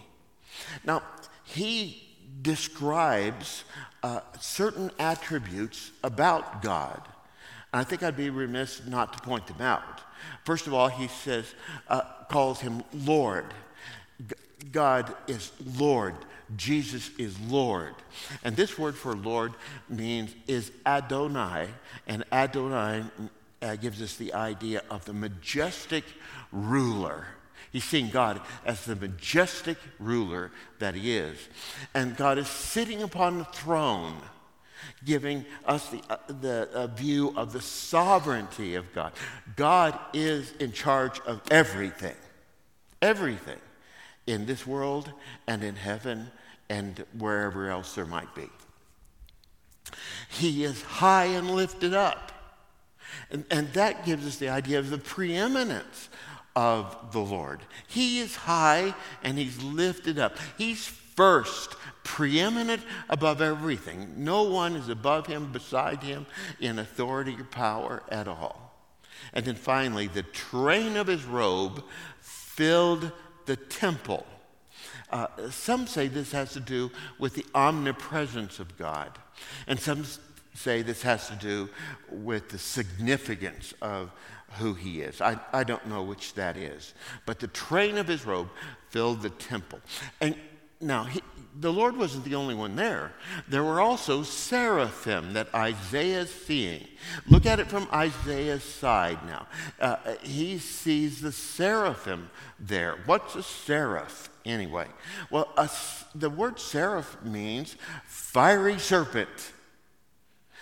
Now, 0.85 1.03
he 1.43 2.03
describes 2.41 3.63
uh, 4.07 4.21
certain 4.39 4.89
attributes 4.99 5.91
about 6.01 6.61
God. 6.61 7.01
And 7.73 7.81
I 7.81 7.83
think 7.83 8.03
I'd 8.03 8.15
be 8.15 8.29
remiss 8.29 8.85
not 8.87 9.11
to 9.11 9.19
point 9.19 9.45
them 9.47 9.59
out. 9.59 9.99
First 10.45 10.65
of 10.65 10.73
all, 10.73 10.87
he 10.87 11.09
says, 11.09 11.53
uh, 11.89 12.03
calls 12.29 12.61
him 12.61 12.83
Lord. 12.93 13.53
G- 14.25 14.35
God 14.71 15.13
is 15.27 15.51
Lord. 15.77 16.15
Jesus 16.55 17.09
is 17.17 17.37
Lord. 17.41 17.95
And 18.45 18.55
this 18.55 18.79
word 18.79 18.95
for 18.95 19.13
Lord 19.13 19.51
means 19.89 20.33
is 20.47 20.71
Adonai, 20.85 21.67
and 22.07 22.23
Adonai 22.31 23.03
uh, 23.61 23.75
gives 23.75 24.01
us 24.01 24.15
the 24.15 24.33
idea 24.33 24.83
of 24.89 25.03
the 25.03 25.13
majestic 25.13 26.05
ruler. 26.53 27.27
He's 27.71 27.83
seeing 27.83 28.09
God 28.09 28.41
as 28.65 28.85
the 28.85 28.95
majestic 28.95 29.77
ruler 29.99 30.51
that 30.79 30.95
he 30.95 31.15
is. 31.15 31.37
And 31.93 32.15
God 32.15 32.37
is 32.37 32.47
sitting 32.47 33.03
upon 33.03 33.37
the 33.37 33.45
throne, 33.45 34.17
giving 35.05 35.45
us 35.65 35.89
the, 35.89 36.01
uh, 36.09 36.17
the 36.27 36.69
uh, 36.73 36.87
view 36.87 37.33
of 37.35 37.53
the 37.53 37.61
sovereignty 37.61 38.75
of 38.75 38.93
God. 38.93 39.11
God 39.55 39.99
is 40.13 40.53
in 40.59 40.71
charge 40.71 41.19
of 41.21 41.41
everything, 41.51 42.15
everything 43.01 43.59
in 44.27 44.45
this 44.45 44.65
world 44.65 45.11
and 45.47 45.63
in 45.63 45.75
heaven 45.75 46.31
and 46.69 47.03
wherever 47.17 47.69
else 47.69 47.95
there 47.95 48.05
might 48.05 48.33
be. 48.35 48.49
He 50.29 50.63
is 50.63 50.81
high 50.81 51.25
and 51.25 51.49
lifted 51.51 51.93
up. 51.93 52.31
And, 53.31 53.45
and 53.49 53.71
that 53.73 54.05
gives 54.05 54.27
us 54.27 54.37
the 54.37 54.49
idea 54.49 54.79
of 54.79 54.89
the 54.89 54.97
preeminence 54.97 56.09
of 56.57 57.11
the 57.11 57.19
Lord. 57.19 57.59
He 57.85 58.19
is 58.19 58.35
high 58.35 58.95
and 59.23 59.37
he's 59.37 59.61
lifted 59.61 60.17
up. 60.17 60.37
He's 60.57 60.87
first, 60.87 61.75
preeminent 62.03 62.81
above 63.09 63.41
everything. 63.43 64.11
No 64.17 64.41
one 64.41 64.75
is 64.75 64.89
above 64.89 65.27
him, 65.27 65.51
beside 65.51 66.01
him 66.01 66.25
in 66.59 66.79
authority 66.79 67.35
or 67.37 67.43
power 67.43 68.01
at 68.09 68.27
all. 68.27 68.73
And 69.33 69.45
then 69.45 69.53
finally, 69.53 70.07
the 70.07 70.23
train 70.23 70.97
of 70.97 71.05
his 71.05 71.25
robe 71.25 71.83
filled 72.21 73.11
the 73.45 73.55
temple. 73.55 74.25
Uh, 75.11 75.27
some 75.51 75.85
say 75.85 76.07
this 76.07 76.31
has 76.31 76.53
to 76.53 76.59
do 76.59 76.89
with 77.19 77.35
the 77.35 77.45
omnipresence 77.53 78.59
of 78.59 78.75
God. 78.79 79.11
And 79.67 79.79
some 79.79 80.05
say 80.55 80.81
this 80.81 81.03
has 81.03 81.27
to 81.27 81.35
do 81.35 81.69
with 82.09 82.49
the 82.49 82.57
significance 82.57 83.75
of 83.79 84.11
who 84.53 84.73
he 84.73 85.01
is. 85.01 85.21
I, 85.21 85.39
I 85.53 85.63
don't 85.63 85.85
know 85.87 86.03
which 86.03 86.33
that 86.35 86.57
is. 86.57 86.93
But 87.25 87.39
the 87.39 87.47
train 87.47 87.97
of 87.97 88.07
his 88.07 88.25
robe 88.25 88.49
filled 88.89 89.21
the 89.21 89.29
temple. 89.29 89.79
And 90.21 90.35
now, 90.79 91.05
he, 91.05 91.21
the 91.59 91.73
Lord 91.73 91.97
wasn't 91.97 92.23
the 92.23 92.35
only 92.35 92.53
one 92.53 92.75
there. 92.75 93.13
There 93.47 93.63
were 93.63 93.81
also 93.81 94.23
seraphim 94.23 95.33
that 95.33 95.53
Isaiah 95.53 96.21
is 96.21 96.33
seeing. 96.33 96.87
Look 97.27 97.45
at 97.45 97.59
it 97.59 97.67
from 97.67 97.87
Isaiah's 97.91 98.63
side 98.63 99.17
now. 99.25 99.47
Uh, 99.79 99.97
he 100.21 100.59
sees 100.59 101.19
the 101.19 101.31
seraphim 101.31 102.29
there. 102.59 102.99
What's 103.05 103.35
a 103.35 103.43
seraph, 103.43 104.29
anyway? 104.45 104.87
Well, 105.31 105.51
a, 105.57 105.69
the 106.13 106.29
word 106.29 106.59
seraph 106.59 107.17
means 107.23 107.75
fiery 108.05 108.77
serpent. 108.77 109.53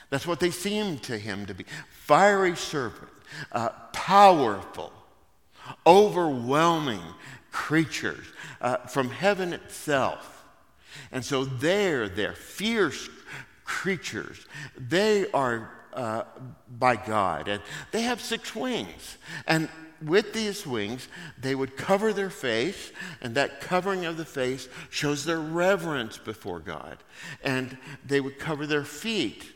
That's 0.10 0.26
what 0.26 0.40
they 0.40 0.52
seem 0.52 1.00
to 1.00 1.18
him 1.18 1.46
to 1.48 1.54
be 1.54 1.66
fiery 1.90 2.56
serpent 2.56 3.10
uh, 3.52 3.70
powerful, 3.94 4.92
overwhelming 5.86 7.02
creatures 7.52 8.26
uh, 8.62 8.78
from 8.78 9.10
heaven 9.10 9.54
itself. 9.54 10.44
And 11.12 11.24
so 11.24 11.46
they're, 11.46 12.10
they're 12.10 12.34
fierce 12.34 13.10
creatures. 13.64 14.46
They 14.78 15.30
are 15.32 15.72
uh, 15.94 16.24
by 16.78 16.98
God, 16.98 17.48
and 17.48 17.62
they 17.92 18.02
have 18.02 18.20
six 18.20 18.54
wings. 18.54 19.18
And 19.48 19.70
with 20.04 20.34
these 20.34 20.68
wings, 20.68 21.08
they 21.40 21.56
would 21.56 21.78
cover 21.78 22.12
their 22.12 22.30
face, 22.30 22.92
and 23.22 23.34
that 23.36 23.62
covering 23.62 24.06
of 24.06 24.18
the 24.18 24.26
face 24.26 24.68
shows 24.90 25.24
their 25.24 25.40
reverence 25.40 26.18
before 26.18 26.60
God. 26.60 26.98
And 27.44 27.78
they 28.06 28.20
would 28.20 28.38
cover 28.38 28.68
their 28.68 28.84
feet 28.84 29.55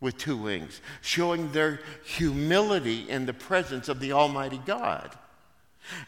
with 0.00 0.16
two 0.16 0.36
wings, 0.36 0.80
showing 1.00 1.50
their 1.52 1.80
humility 2.04 3.08
in 3.08 3.26
the 3.26 3.32
presence 3.32 3.88
of 3.88 4.00
the 4.00 4.12
Almighty 4.12 4.60
God. 4.64 5.16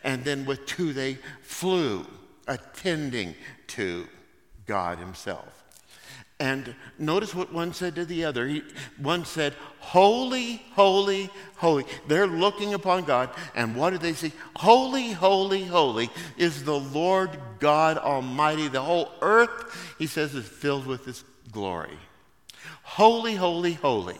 And 0.04 0.24
then 0.24 0.44
with 0.44 0.66
two, 0.66 0.92
they 0.92 1.18
flew, 1.42 2.06
attending 2.46 3.34
to 3.68 4.06
God 4.66 4.98
Himself. 4.98 5.60
And 6.38 6.74
notice 6.98 7.34
what 7.34 7.52
one 7.52 7.74
said 7.74 7.94
to 7.96 8.06
the 8.06 8.24
other. 8.24 8.46
He, 8.46 8.62
one 8.96 9.26
said, 9.26 9.54
Holy, 9.78 10.62
holy, 10.72 11.28
holy. 11.56 11.84
They're 12.08 12.26
looking 12.26 12.72
upon 12.72 13.04
God, 13.04 13.28
and 13.54 13.76
what 13.76 13.90
do 13.90 13.98
they 13.98 14.14
see? 14.14 14.32
Holy, 14.56 15.12
holy, 15.12 15.64
holy 15.64 16.08
is 16.38 16.64
the 16.64 16.78
Lord 16.78 17.30
God 17.58 17.98
Almighty. 17.98 18.68
The 18.68 18.80
whole 18.80 19.10
earth, 19.20 19.94
he 19.98 20.06
says, 20.06 20.34
is 20.34 20.46
filled 20.46 20.86
with 20.86 21.04
His 21.04 21.24
glory. 21.52 21.98
Holy, 22.82 23.34
holy, 23.34 23.74
holy. 23.74 24.18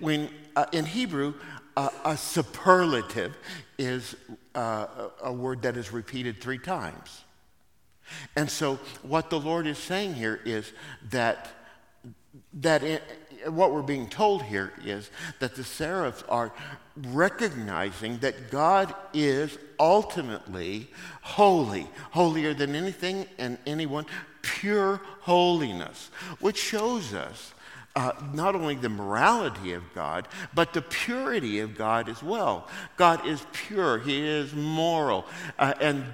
When 0.00 0.30
uh, 0.54 0.66
in 0.72 0.84
Hebrew, 0.84 1.34
uh, 1.76 1.90
a 2.04 2.16
superlative 2.16 3.36
is 3.78 4.16
uh, 4.54 4.86
a 5.22 5.32
word 5.32 5.62
that 5.62 5.76
is 5.76 5.92
repeated 5.92 6.40
three 6.40 6.58
times. 6.58 7.24
And 8.36 8.50
so, 8.50 8.78
what 9.02 9.30
the 9.30 9.40
Lord 9.40 9.66
is 9.66 9.78
saying 9.78 10.14
here 10.14 10.40
is 10.44 10.72
that, 11.10 11.48
that 12.54 12.82
what 13.46 13.72
we're 13.72 13.82
being 13.82 14.08
told 14.08 14.42
here 14.42 14.72
is 14.84 15.10
that 15.40 15.56
the 15.56 15.64
seraphs 15.64 16.22
are 16.28 16.52
recognizing 16.96 18.18
that 18.18 18.50
God 18.50 18.94
is 19.12 19.58
ultimately 19.78 20.88
holy, 21.20 21.88
holier 22.12 22.54
than 22.54 22.74
anything 22.74 23.26
and 23.38 23.58
anyone, 23.66 24.06
pure 24.46 25.00
holiness, 25.20 26.10
which 26.40 26.56
shows 26.56 27.12
us 27.12 27.52
uh, 27.96 28.12
not 28.32 28.54
only 28.54 28.74
the 28.74 28.88
morality 28.88 29.72
of 29.72 29.82
God, 29.94 30.28
but 30.54 30.72
the 30.72 30.82
purity 30.82 31.60
of 31.60 31.76
God 31.76 32.08
as 32.08 32.22
well. 32.22 32.68
God 32.96 33.26
is 33.26 33.44
pure, 33.52 33.98
He 33.98 34.20
is 34.20 34.54
moral, 34.54 35.26
uh, 35.58 35.74
and 35.80 36.04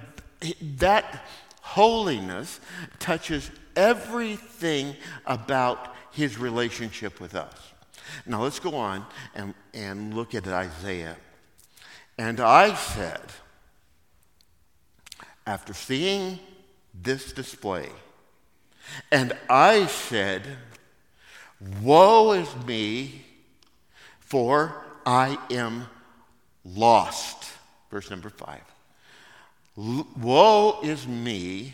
that 0.77 1.25
holiness 1.61 2.59
touches 2.99 3.51
everything 3.75 4.95
about 5.25 5.93
His 6.11 6.37
relationship 6.37 7.19
with 7.19 7.35
us. 7.35 7.53
Now 8.25 8.41
let's 8.41 8.59
go 8.59 8.75
on 8.75 9.05
and, 9.35 9.53
and 9.73 10.13
look 10.13 10.33
at 10.33 10.47
Isaiah. 10.47 11.17
And 12.17 12.39
I 12.39 12.75
said, 12.75 13.21
after 15.45 15.73
seeing 15.73 16.39
this 16.93 17.33
display, 17.33 17.89
and 19.11 19.33
I 19.49 19.85
said, 19.87 20.43
Woe 21.81 22.33
is 22.33 22.53
me, 22.65 23.25
for 24.19 24.75
I 25.05 25.37
am 25.49 25.87
lost. 26.65 27.51
Verse 27.89 28.09
number 28.09 28.29
five. 28.29 28.63
Woe 29.75 30.79
is 30.83 31.07
me, 31.07 31.73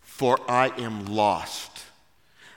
for 0.00 0.38
I 0.48 0.68
am 0.78 1.06
lost. 1.06 1.84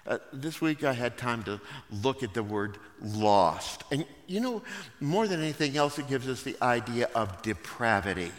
Uh, 0.08 0.18
this 0.34 0.60
week 0.60 0.84
I 0.84 0.94
had 0.94 1.18
time 1.18 1.44
to 1.44 1.60
look 1.92 2.24
at 2.24 2.34
the 2.34 2.42
word 2.42 2.78
lost. 3.02 3.84
And 3.92 4.06
you 4.28 4.40
know, 4.40 4.64
more 5.00 5.28
than 5.28 5.42
anything 5.42 5.78
else, 5.78 6.00
it 6.00 6.08
gives 6.08 6.28
us 6.28 6.44
the 6.44 6.56
idea 6.62 7.10
of 7.14 7.42
depravity. 7.42 8.32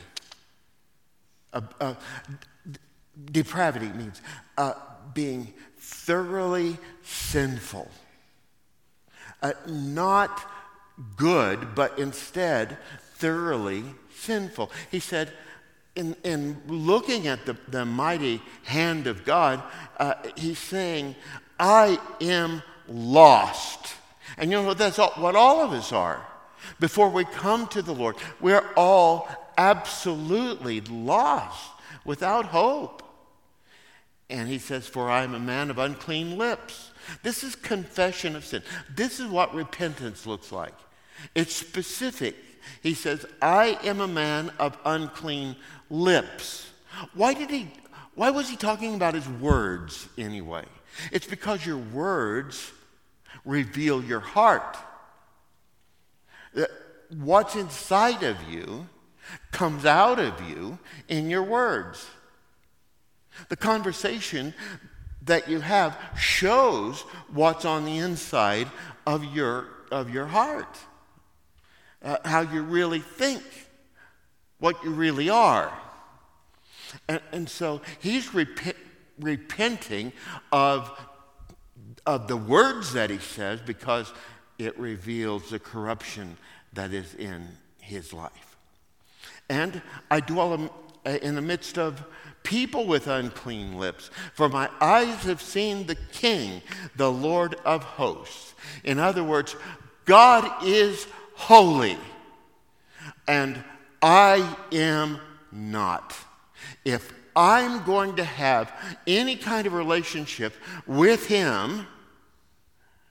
Uh, 1.53 1.61
uh, 1.81 1.95
depravity 3.31 3.89
means 3.89 4.21
uh, 4.57 4.75
being 5.15 5.53
thoroughly 5.79 6.79
sinful. 7.03 7.91
Uh, 9.43 9.53
not 9.67 10.49
good, 11.17 11.75
but 11.75 11.99
instead 11.99 12.77
thoroughly 13.15 13.85
sinful. 14.15 14.71
He 14.91 15.01
said, 15.01 15.33
in, 15.97 16.15
in 16.25 16.61
looking 16.67 17.27
at 17.27 17.47
the, 17.47 17.57
the 17.69 17.85
mighty 17.85 18.41
hand 18.65 19.07
of 19.07 19.25
God, 19.25 19.63
uh, 19.99 20.15
he's 20.37 20.59
saying, 20.59 21.17
I 21.59 21.99
am 22.21 22.63
lost. 22.89 23.95
And 24.39 24.51
you 24.51 24.63
know, 24.63 24.75
that's 24.75 24.99
all, 24.99 25.13
what 25.13 25.37
all 25.37 25.61
of 25.61 25.73
us 25.73 25.93
are. 25.93 26.27
Before 26.79 27.09
we 27.09 27.25
come 27.25 27.67
to 27.69 27.83
the 27.83 27.95
Lord, 27.95 28.17
we're 28.41 28.67
all 28.77 29.29
absolutely 29.57 30.81
lost, 30.83 31.71
without 32.05 32.47
hope. 32.47 33.03
And 34.31 34.49
he 34.49 34.59
says, 34.59 34.87
For 34.87 35.11
I 35.11 35.25
am 35.25 35.35
a 35.35 35.41
man 35.41 35.71
of 35.71 35.79
unclean 35.79 36.39
lips. 36.39 36.91
This 37.23 37.43
is 37.43 37.57
confession 37.57 38.37
of 38.37 38.45
sin. 38.45 38.63
This 38.95 39.21
is 39.21 39.27
what 39.27 39.55
repentance 39.55 40.27
looks 40.27 40.53
like. 40.53 40.75
It's 41.35 41.55
specific. 41.55 42.37
He 42.83 42.95
says, 42.95 43.27
I 43.43 43.79
am 43.83 44.01
a 44.01 44.09
man 44.09 44.53
of 44.59 44.79
unclean 44.85 45.57
lips. 45.91 46.71
Why 47.15 47.35
did 47.35 47.51
he 47.51 47.69
why 48.15 48.31
was 48.31 48.51
he 48.51 48.57
talking 48.57 48.95
about 48.95 49.15
his 49.15 49.29
words 49.29 50.09
anyway? 50.19 50.65
It's 51.13 51.27
because 51.27 51.65
your 51.65 51.79
words 51.79 52.71
reveal 53.45 54.03
your 54.05 54.21
heart. 54.21 54.77
What's 57.09 57.57
inside 57.57 58.23
of 58.23 58.37
you 58.51 58.89
comes 59.53 59.87
out 59.87 60.19
of 60.19 60.39
you 60.49 60.79
in 61.09 61.31
your 61.31 61.43
words. 61.43 62.07
The 63.49 63.57
conversation 63.57 64.55
that 65.23 65.49
you 65.49 65.61
have 65.61 65.99
shows 66.17 67.03
what's 67.33 67.65
on 67.65 67.85
the 67.85 67.99
inside 67.99 68.69
of 69.07 69.25
your, 69.25 69.69
of 69.91 70.11
your 70.11 70.27
heart, 70.27 70.79
uh, 72.03 72.17
how 72.25 72.41
you 72.41 72.63
really 72.63 73.01
think, 73.01 73.43
what 74.59 74.83
you 74.85 74.91
really 74.91 75.31
are. 75.31 75.73
And, 77.09 77.21
and 77.33 77.49
so 77.49 77.81
he's 78.01 78.35
rep- 78.35 78.77
repenting 79.19 80.13
of, 80.53 80.91
of 82.07 82.29
the 82.29 82.37
words 82.37 82.93
that 82.95 83.11
he 83.11 83.19
says 83.19 83.61
because 83.61 84.13
it 84.59 84.79
reveals 84.79 85.51
the 85.51 85.59
corruption 85.59 86.37
that 86.73 86.93
is 86.93 87.15
in 87.15 87.49
his 87.79 88.13
life. 88.13 88.57
And 89.49 89.83
I 90.11 90.21
dwell 90.21 90.71
in 91.05 91.35
the 91.35 91.43
midst 91.43 91.79
of 91.79 92.05
people 92.43 92.87
with 92.87 93.07
unclean 93.07 93.79
lips, 93.79 94.11
for 94.35 94.49
my 94.49 94.69
eyes 94.81 95.25
have 95.25 95.43
seen 95.43 95.87
the 95.87 95.97
King, 96.13 96.63
the 96.97 97.11
Lord 97.11 97.55
of 97.65 97.83
hosts. 97.83 98.55
In 98.85 98.99
other 98.99 99.25
words, 99.25 99.57
God 100.05 100.65
is 100.65 101.07
holy, 101.35 101.99
and 103.27 103.63
I 104.03 104.57
am 104.73 105.19
not. 105.53 106.17
If 106.85 107.13
I'm 107.37 107.85
going 107.85 108.17
to 108.17 108.25
have 108.25 108.73
any 109.07 109.37
kind 109.37 109.67
of 109.67 109.73
relationship 109.73 110.55
with 110.87 111.27
Him, 111.27 111.87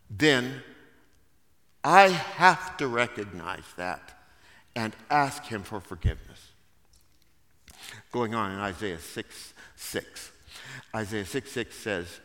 then 0.09 0.61
I 1.83 2.09
have 2.09 2.75
to 2.77 2.87
recognize 2.87 3.63
that 3.77 4.17
and 4.75 4.95
ask 5.09 5.45
Him 5.45 5.63
for 5.63 5.79
forgiveness. 5.79 6.28
Going 8.11 8.33
on 8.33 8.51
in 8.51 8.59
Isaiah 8.59 8.99
6 8.99 9.53
6. 9.75 10.31
Isaiah 10.95 11.25
6 11.25 11.51
6 11.51 11.75
says, 11.75 12.19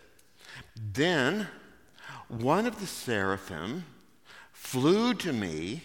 Then 0.92 1.48
one 2.28 2.66
of 2.66 2.80
the 2.80 2.86
seraphim 2.86 3.84
flew 4.52 5.14
to 5.14 5.32
me, 5.32 5.82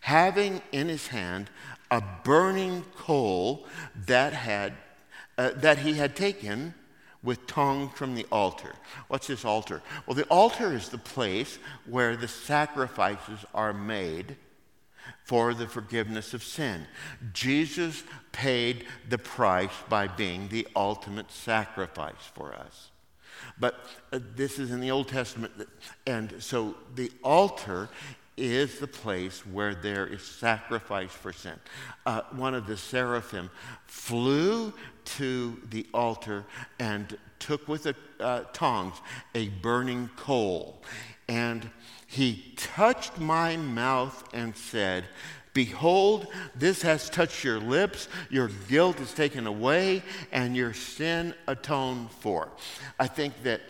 having 0.00 0.60
in 0.72 0.88
his 0.88 1.08
hand 1.08 1.50
a 1.90 2.02
burning 2.24 2.84
coal 2.96 3.66
that, 4.06 4.32
had, 4.32 4.74
uh, 5.38 5.50
that 5.56 5.78
he 5.78 5.94
had 5.94 6.16
taken 6.16 6.74
with 7.22 7.46
tongue 7.46 7.88
from 7.90 8.14
the 8.14 8.26
altar. 8.30 8.72
What's 9.08 9.26
this 9.26 9.44
altar? 9.44 9.82
Well, 10.06 10.14
the 10.14 10.24
altar 10.24 10.74
is 10.74 10.88
the 10.88 10.98
place 10.98 11.58
where 11.86 12.16
the 12.16 12.28
sacrifices 12.28 13.44
are 13.54 13.72
made 13.72 14.36
for 15.24 15.54
the 15.54 15.66
forgiveness 15.66 16.34
of 16.34 16.42
sin. 16.42 16.86
Jesus 17.32 18.02
paid 18.32 18.86
the 19.08 19.18
price 19.18 19.72
by 19.88 20.06
being 20.08 20.48
the 20.48 20.66
ultimate 20.74 21.30
sacrifice 21.30 22.30
for 22.34 22.54
us. 22.54 22.90
But 23.58 23.74
uh, 24.12 24.18
this 24.34 24.58
is 24.58 24.70
in 24.70 24.80
the 24.80 24.90
Old 24.90 25.08
Testament, 25.08 25.52
and 26.06 26.34
so 26.40 26.76
the 26.94 27.10
altar 27.22 27.88
is 28.36 28.78
the 28.78 28.86
place 28.86 29.44
where 29.44 29.74
there 29.74 30.06
is 30.06 30.22
sacrifice 30.22 31.10
for 31.10 31.32
sin. 31.32 31.58
Uh, 32.06 32.22
one 32.32 32.54
of 32.54 32.66
the 32.66 32.76
seraphim 32.76 33.50
flew 33.86 34.72
to 35.04 35.60
the 35.70 35.86
altar 35.92 36.44
and 36.78 37.18
took 37.38 37.66
with 37.66 37.82
the 37.82 37.96
uh, 38.20 38.44
tongs 38.52 38.94
a 39.34 39.48
burning 39.48 40.08
coal. 40.16 40.82
And 41.28 41.68
he 42.10 42.54
touched 42.56 43.18
my 43.18 43.58
mouth 43.58 44.24
and 44.32 44.56
said, 44.56 45.04
Behold, 45.52 46.26
this 46.54 46.80
has 46.80 47.10
touched 47.10 47.44
your 47.44 47.60
lips, 47.60 48.08
your 48.30 48.48
guilt 48.66 48.98
is 48.98 49.12
taken 49.12 49.46
away, 49.46 50.02
and 50.32 50.56
your 50.56 50.72
sin 50.72 51.34
atoned 51.46 52.10
for. 52.10 52.48
I 52.98 53.08
think 53.08 53.42
that 53.42 53.60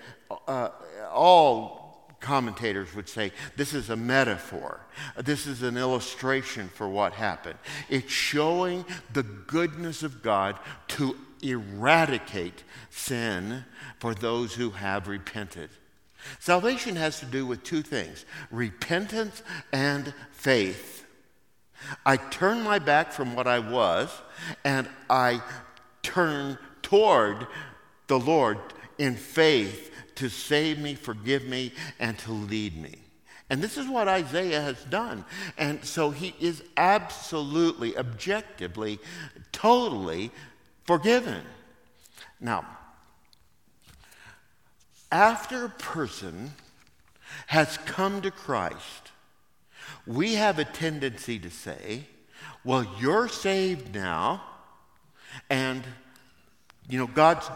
uh, 0.47 0.69
all 1.11 2.15
commentators 2.21 2.95
would 2.95 3.09
say 3.09 3.33
this 3.57 3.75
is 3.75 3.91
a 3.91 3.97
metaphor. 3.97 4.87
This 5.17 5.49
is 5.49 5.65
an 5.65 5.77
illustration 5.77 6.69
for 6.69 6.89
what 6.89 7.15
happened. 7.15 7.59
It's 7.89 8.13
showing 8.13 8.85
the 9.13 9.25
goodness 9.25 10.05
of 10.05 10.23
God 10.23 10.61
to 10.89 11.17
eradicate 11.43 12.63
sin 12.91 13.65
for 13.99 14.15
those 14.15 14.55
who 14.55 14.71
have 14.71 15.09
repented. 15.09 15.71
Salvation 16.39 16.97
has 16.97 17.21
to 17.21 17.27
do 17.27 17.47
with 17.47 17.63
two 17.63 17.83
things 17.83 18.25
repentance 18.51 19.43
and 19.73 20.13
faith. 20.33 21.07
I 22.05 22.17
turn 22.17 22.63
my 22.63 22.79
back 22.79 23.13
from 23.13 23.35
what 23.35 23.47
I 23.47 23.61
was 23.61 24.11
and 24.65 24.89
I 25.09 25.41
turn 26.03 26.59
toward 26.83 27.47
the 28.09 28.19
Lord 28.19 28.59
in 28.99 29.15
faith 29.15 29.93
to 30.17 30.29
save 30.29 30.79
me, 30.79 30.95
forgive 30.95 31.45
me, 31.45 31.73
and 32.01 32.19
to 32.21 32.33
lead 32.33 32.77
me. 32.77 32.97
And 33.51 33.63
this 33.63 33.79
is 33.79 33.87
what 33.87 34.09
Isaiah 34.09 34.61
has 34.61 34.83
done. 34.85 35.25
And 35.57 35.83
so 35.85 36.11
he 36.11 36.35
is 36.41 36.63
absolutely, 36.77 37.97
objectively, 37.97 38.99
totally 39.53 40.31
forgiven. 40.85 41.43
Now, 42.41 42.78
after 45.11 45.65
a 45.65 45.71
person 45.71 46.53
has 47.47 47.79
come 47.79 48.21
to 48.23 48.31
Christ, 48.31 49.11
we 50.07 50.35
have 50.35 50.59
a 50.59 50.65
tendency 50.65 51.39
to 51.39 51.51
say, 51.51 52.05
well, 52.65 52.87
you're 53.01 53.29
saved 53.29 53.95
now, 53.95 54.43
and 55.49 55.83
you 56.89 56.99
know, 56.99 57.07
God's 57.07 57.49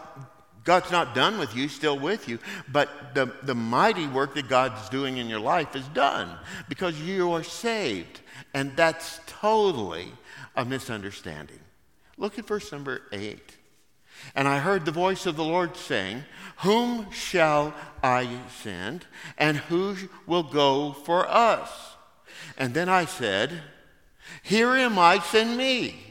God's 0.63 0.91
not 0.91 1.13
done 1.13 1.39
with 1.39 1.55
you, 1.55 1.67
still 1.67 1.99
with 1.99 2.29
you, 2.29 2.39
but 2.71 3.13
the, 3.13 3.33
the 3.43 3.55
mighty 3.55 4.07
work 4.07 4.35
that 4.35 4.47
God's 4.47 4.87
doing 4.89 5.17
in 5.17 5.27
your 5.27 5.41
life 5.41 5.75
is 5.75 5.85
done 5.89 6.29
because 6.69 6.99
you 7.01 7.33
are 7.33 7.43
saved. 7.43 8.21
And 8.53 8.75
that's 8.77 9.19
totally 9.27 10.07
a 10.55 10.63
misunderstanding. 10.63 11.59
Look 12.17 12.39
at 12.39 12.47
verse 12.47 12.71
number 12.71 13.01
eight. 13.11 13.57
And 14.35 14.47
I 14.47 14.59
heard 14.59 14.85
the 14.85 14.91
voice 14.91 15.25
of 15.25 15.35
the 15.35 15.43
Lord 15.43 15.75
saying, 15.77 16.23
Whom 16.57 17.11
shall 17.11 17.73
I 18.01 18.29
send, 18.61 19.05
and 19.37 19.57
who 19.57 19.95
will 20.25 20.43
go 20.43 20.93
for 20.93 21.27
us? 21.29 21.69
And 22.57 22.73
then 22.73 22.89
I 22.89 23.05
said, 23.05 23.61
Here 24.41 24.69
am 24.69 24.97
I, 24.97 25.19
send 25.19 25.57
me. 25.57 26.03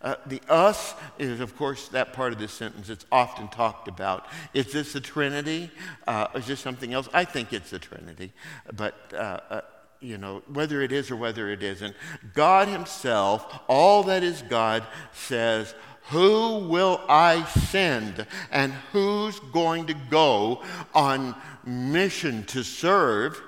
Uh, 0.00 0.16
the 0.26 0.40
us 0.48 0.94
is, 1.18 1.40
of 1.40 1.56
course, 1.56 1.88
that 1.88 2.12
part 2.12 2.32
of 2.32 2.38
this 2.38 2.52
sentence 2.52 2.88
that's 2.88 3.06
often 3.10 3.48
talked 3.48 3.88
about. 3.88 4.26
Is 4.52 4.72
this 4.72 4.92
the 4.92 5.00
Trinity? 5.00 5.70
Uh, 6.06 6.26
is 6.34 6.46
this 6.46 6.60
something 6.60 6.92
else? 6.92 7.08
I 7.12 7.24
think 7.24 7.52
it's 7.52 7.70
the 7.70 7.78
Trinity. 7.78 8.32
But, 8.74 8.94
uh, 9.14 9.40
uh, 9.48 9.60
you 10.00 10.18
know, 10.18 10.42
whether 10.52 10.82
it 10.82 10.92
is 10.92 11.10
or 11.10 11.16
whether 11.16 11.48
it 11.48 11.62
isn't, 11.62 11.96
God 12.34 12.68
Himself, 12.68 13.60
all 13.68 14.02
that 14.04 14.22
is 14.22 14.42
God, 14.42 14.84
says, 15.12 15.74
Who 16.08 16.58
will 16.58 17.00
I 17.08 17.44
send? 17.44 18.26
And 18.50 18.72
who's 18.92 19.40
going 19.40 19.86
to 19.86 19.94
go 19.94 20.62
on 20.94 21.34
mission 21.64 22.44
to 22.44 22.62
serve 22.62 23.40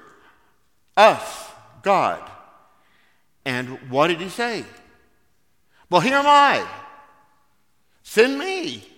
us, 0.97 1.51
God? 1.83 2.23
And 3.45 3.91
what 3.91 4.09
did 4.09 4.21
He 4.21 4.31
say? 4.31 4.65
Well, 5.91 6.01
here 6.01 6.17
am 6.17 6.27
I. 6.27 6.67
Send 8.03 8.39
me. 8.39 8.89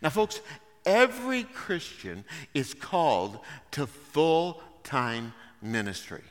Now, 0.00 0.10
folks, 0.10 0.40
every 0.86 1.42
Christian 1.42 2.24
is 2.54 2.72
called 2.72 3.40
to 3.72 3.86
full 3.86 4.62
time 4.84 5.34
ministry. 5.60 6.22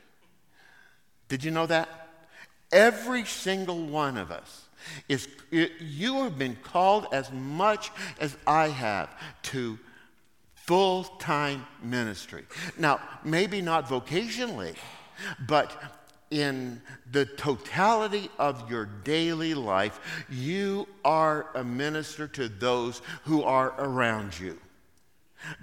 Did 1.27 1.43
you 1.43 1.51
know 1.51 1.65
that? 1.65 1.89
Every 2.71 3.25
single 3.25 3.79
one 3.79 4.17
of 4.17 4.31
us 4.31 4.66
is, 5.09 5.27
you 5.51 6.23
have 6.23 6.37
been 6.37 6.55
called 6.57 7.07
as 7.11 7.31
much 7.31 7.91
as 8.19 8.35
I 8.45 8.67
have 8.69 9.09
to 9.43 9.77
full 10.53 11.03
time 11.03 11.65
ministry. 11.81 12.43
Now, 12.77 12.99
maybe 13.23 13.61
not 13.61 13.87
vocationally, 13.87 14.75
but 15.47 15.71
in 16.29 16.81
the 17.11 17.25
totality 17.25 18.29
of 18.37 18.69
your 18.69 18.85
daily 18.85 19.53
life, 19.53 19.99
you 20.29 20.87
are 21.05 21.47
a 21.55 21.63
minister 21.63 22.27
to 22.27 22.49
those 22.49 23.01
who 23.23 23.43
are 23.43 23.73
around 23.79 24.37
you. 24.37 24.59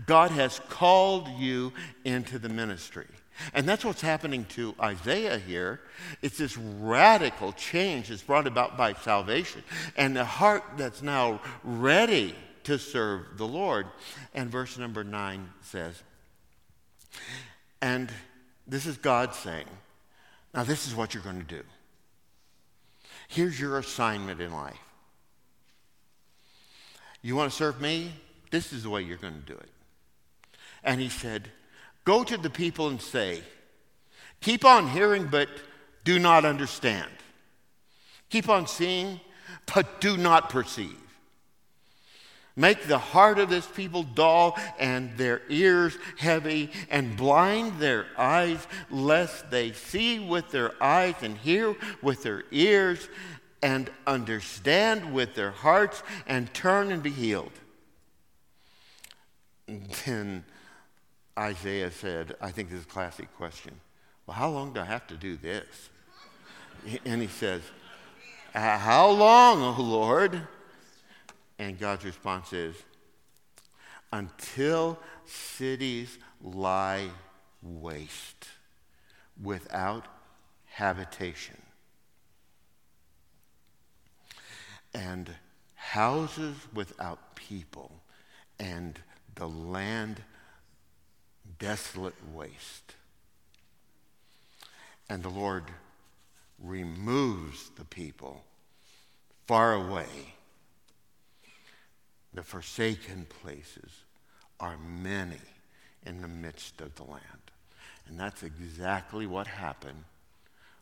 God 0.07 0.31
has 0.31 0.61
called 0.69 1.29
you 1.39 1.73
into 2.05 2.39
the 2.39 2.49
ministry. 2.49 3.07
And 3.53 3.69
that's 3.69 3.85
what's 3.85 4.01
happening 4.01 4.45
to 4.51 4.75
Isaiah 4.81 5.39
here. 5.39 5.81
It's 6.23 6.39
this 6.39 6.57
radical 6.57 7.53
change 7.53 8.09
that's 8.09 8.23
brought 8.23 8.47
about 8.47 8.77
by 8.77 8.95
salvation 8.95 9.63
and 9.97 10.17
the 10.17 10.25
heart 10.25 10.63
that's 10.77 11.03
now 11.03 11.41
ready 11.63 12.35
to 12.65 12.79
serve 12.79 13.37
the 13.37 13.47
Lord. 13.47 13.87
And 14.35 14.51
verse 14.51 14.79
number 14.79 15.05
nine 15.05 15.51
says, 15.63 16.03
and 17.83 18.11
this 18.67 18.87
is 18.87 18.97
God 18.97 19.35
saying, 19.35 19.67
now, 20.55 20.63
this 20.63 20.87
is 20.87 20.95
what 20.95 21.13
you're 21.13 21.23
going 21.23 21.41
to 21.41 21.57
do. 21.57 21.63
Here's 23.27 23.59
your 23.59 23.79
assignment 23.79 24.41
in 24.41 24.53
life. 24.53 24.79
You 27.23 27.35
want 27.35 27.51
to 27.51 27.57
serve 27.57 27.81
me? 27.81 28.13
This 28.53 28.73
is 28.73 28.85
the 28.85 28.91
way 28.91 29.03
you're 29.03 29.17
going 29.17 29.43
to 29.45 29.53
do 29.53 29.59
it. 29.59 29.69
And 30.85 31.01
he 31.01 31.09
said, 31.09 31.51
Go 32.05 32.23
to 32.23 32.37
the 32.37 32.51
people 32.51 32.89
and 32.89 33.01
say, 33.01 33.43
Keep 34.41 34.65
on 34.65 34.89
hearing, 34.89 35.27
but 35.27 35.49
do 36.05 36.19
not 36.19 36.45
understand. 36.45 37.11
Keep 38.29 38.49
on 38.49 38.67
seeing, 38.67 39.21
but 39.75 40.01
do 40.01 40.17
not 40.17 40.51
perceive. 40.51 40.99
Make 42.57 42.85
the 42.85 42.99
heart 42.99 43.39
of 43.39 43.49
this 43.49 43.67
people 43.67 44.05
dull 44.05 44.57
and 44.79 45.17
their 45.17 45.43
ears 45.49 45.97
heavy, 46.19 46.71
and 46.89 47.17
blind 47.17 47.81
their 47.81 48.07
eyes, 48.17 48.65
lest 48.91 49.51
they 49.51 49.73
see 49.73 50.21
with 50.21 50.51
their 50.51 50.81
eyes 50.83 51.17
and 51.23 51.37
hear 51.39 51.75
with 52.01 52.23
their 52.23 52.45
ears 52.53 53.09
and 53.63 53.91
understand 54.07 55.13
with 55.13 55.35
their 55.35 55.51
hearts 55.51 56.03
and 56.27 56.53
turn 56.53 56.93
and 56.93 57.03
be 57.03 57.11
healed. 57.11 57.53
then 60.05 60.45
Isaiah 61.39 61.91
said, 61.91 62.37
I 62.41 62.51
think 62.51 62.71
this 62.71 62.81
is 62.81 62.85
a 62.85 62.89
classic 62.89 63.35
question. 63.37 63.75
Well, 64.27 64.37
how 64.37 64.49
long 64.49 64.73
do 64.73 64.81
I 64.81 64.85
have 64.85 65.07
to 65.09 65.17
do 65.17 65.37
this? 65.37 65.67
And 67.07 67.23
he 67.23 67.29
says, 67.29 67.63
uh, 68.55 68.79
How 68.79 69.09
long, 69.09 69.63
O 69.63 69.81
Lord? 69.81 70.47
And 71.59 71.79
God's 71.79 72.05
response 72.05 72.53
is 72.53 72.77
until 74.13 74.99
cities 75.25 76.19
lie 76.43 77.09
waste 77.63 78.49
without 79.43 80.07
habitation 80.67 81.57
and 84.95 85.31
houses 85.75 86.57
without 86.73 87.35
people 87.35 87.91
and 88.59 89.01
the 89.35 89.49
land 89.49 90.23
desolate 91.59 92.15
waste. 92.33 92.95
And 95.09 95.23
the 95.23 95.29
Lord 95.29 95.65
removes 96.59 97.71
the 97.77 97.85
people 97.85 98.43
far 99.47 99.75
away 99.75 100.35
the 102.35 102.43
forsaken 102.43 103.27
places 103.43 104.05
are 104.59 104.77
many 104.79 105.41
in 106.05 106.21
the 106.21 106.29
midst 106.29 106.81
of 106.81 106.95
the 106.97 107.05
land. 107.05 107.23
And 108.07 108.19
that's 108.19 108.43
exactly 108.43 109.27
what 109.27 109.47
happened 109.47 110.05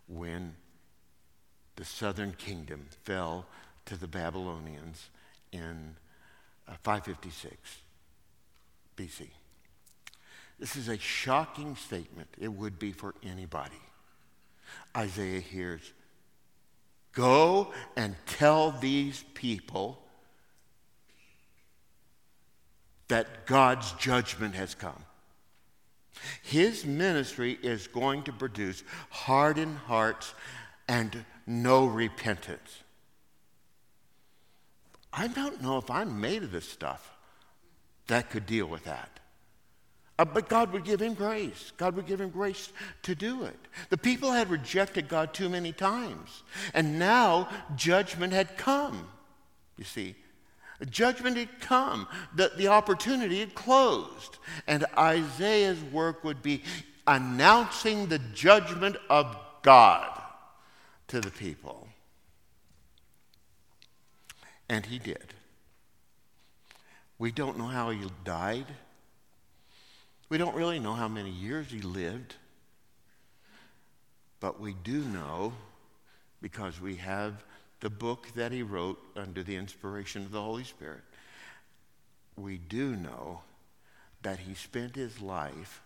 when 0.09 0.55
the 1.77 1.85
southern 1.85 2.33
kingdom 2.33 2.87
fell 3.05 3.47
to 3.87 3.97
the 3.97 4.09
Babylonians 4.09 5.11
in 5.53 5.97
uh, 6.69 6.75
556 6.83 7.79
BC. 8.97 9.29
This 10.59 10.77
is 10.77 10.89
a 10.89 10.99
shocking 10.99 11.77
statement. 11.77 12.29
It 12.39 12.49
would 12.49 12.79
be 12.79 12.93
for 12.93 13.15
anybody. 13.23 13.81
Isaiah 14.97 15.41
hears, 15.41 15.93
Go 17.13 17.73
and 17.95 18.17
tell 18.27 18.71
these 18.71 19.25
people 19.35 20.03
that 23.09 23.45
God's 23.47 23.93
judgment 23.93 24.55
has 24.55 24.75
come. 24.75 25.05
His 26.43 26.87
ministry 26.87 27.59
is 27.63 27.87
going 27.87 28.23
to 28.25 28.33
produce 28.33 28.83
hardened 29.11 29.77
hearts 29.77 30.35
and 30.89 31.25
no 31.47 31.85
repentance. 31.87 32.83
I 35.13 35.29
don't 35.29 35.61
know 35.61 35.77
if 35.77 35.91
I'm 35.91 36.21
made 36.21 36.43
of 36.43 36.53
this 36.53 36.69
stuff 36.69 37.13
that 38.07 38.31
could 38.31 38.47
deal 38.47 38.67
with 38.67 38.85
that. 38.85 39.21
Uh, 40.19 40.25
but 40.25 40.49
God 40.49 40.73
would 40.73 40.85
give 40.85 41.01
him 41.01 41.15
grace. 41.15 41.73
God 41.77 41.97
would 41.97 42.07
give 42.07 42.21
him 42.21 42.31
grace 42.31 42.73
to 43.03 43.15
do 43.15 43.45
it. 43.45 43.59
The 43.89 43.97
people 43.97 44.31
had 44.31 44.51
rejected 44.51 45.09
God 45.09 45.33
too 45.33 45.49
many 45.49 45.73
times, 45.73 46.43
and 46.75 46.99
now 46.99 47.49
judgment 47.77 48.33
had 48.33 48.57
come. 48.57 49.09
You 49.79 49.85
see, 49.85 50.15
Judgment 50.91 51.37
had 51.37 51.61
come, 51.61 52.09
the, 52.35 52.53
the 52.57 52.69
opportunity 52.69 53.41
had 53.41 53.55
closed. 53.55 54.39
And 54.67 54.85
Isaiah's 54.97 55.83
work 55.85 56.25
would 56.25 56.43
be 56.43 56.63
announcing 57.07 58.07
the 58.07 58.19
judgment 58.19 58.97
of 59.09 59.37
God 59.63 60.21
to 61.09 61.21
the 61.21 61.31
people. 61.31 61.89
And 64.69 64.87
he 64.87 64.99
did. 64.99 65.35
We 67.19 67.31
don't 67.31 67.59
know 67.59 67.67
how 67.67 67.91
he 67.91 68.01
died. 68.25 68.67
We 70.33 70.39
don't 70.39 70.57
really 70.57 70.79
know 70.79 70.95
how 70.95 71.09
many 71.09 71.29
years 71.29 71.71
he 71.71 71.83
lived. 71.83 72.37
But 74.41 74.59
we 74.59 74.73
do 74.73 75.05
know, 75.05 75.53
because 76.41 76.81
we 76.81 76.97
have 76.97 77.45
the 77.81 77.91
book 77.91 78.29
that 78.35 78.51
he 78.51 78.63
wrote 78.63 78.99
under 79.15 79.43
the 79.43 79.57
inspiration 79.57 80.23
of 80.23 80.31
the 80.31 80.41
Holy 80.41 80.65
Spirit, 80.65 81.03
we 82.35 82.57
do 82.57 82.97
know 82.97 83.43
that 84.23 84.39
he 84.39 84.55
spent 84.55 84.97
his 84.97 85.21
life 85.21 85.83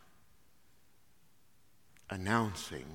announcing 2.08 2.86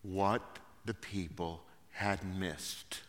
what 0.00 0.60
the 0.86 0.94
people 0.94 1.60
had 1.90 2.20
missed. 2.24 3.02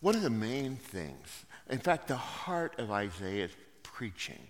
One 0.00 0.14
of 0.14 0.22
the 0.22 0.30
main 0.30 0.76
things, 0.76 1.44
in 1.68 1.78
fact, 1.78 2.08
the 2.08 2.16
heart 2.16 2.78
of 2.78 2.90
Isaiah's 2.90 3.52
preaching 3.82 4.48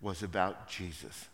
was 0.00 0.22
about 0.22 0.68
Jesus. 0.68 1.28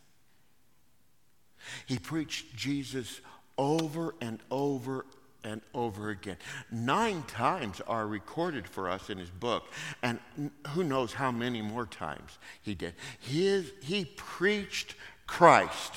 He 1.86 1.98
preached 1.98 2.56
Jesus 2.56 3.20
over 3.56 4.14
and 4.20 4.40
over 4.50 5.04
and 5.44 5.60
over 5.74 6.10
again. 6.10 6.36
Nine 6.70 7.22
times 7.24 7.80
are 7.86 8.06
recorded 8.06 8.68
for 8.68 8.88
us 8.88 9.10
in 9.10 9.18
his 9.18 9.30
book, 9.30 9.64
and 10.02 10.20
who 10.68 10.84
knows 10.84 11.12
how 11.12 11.30
many 11.30 11.60
more 11.62 11.86
times 11.86 12.38
he 12.60 12.74
did. 12.74 12.94
His, 13.20 13.72
he 13.80 14.04
preached 14.04 14.94
Christ, 15.26 15.94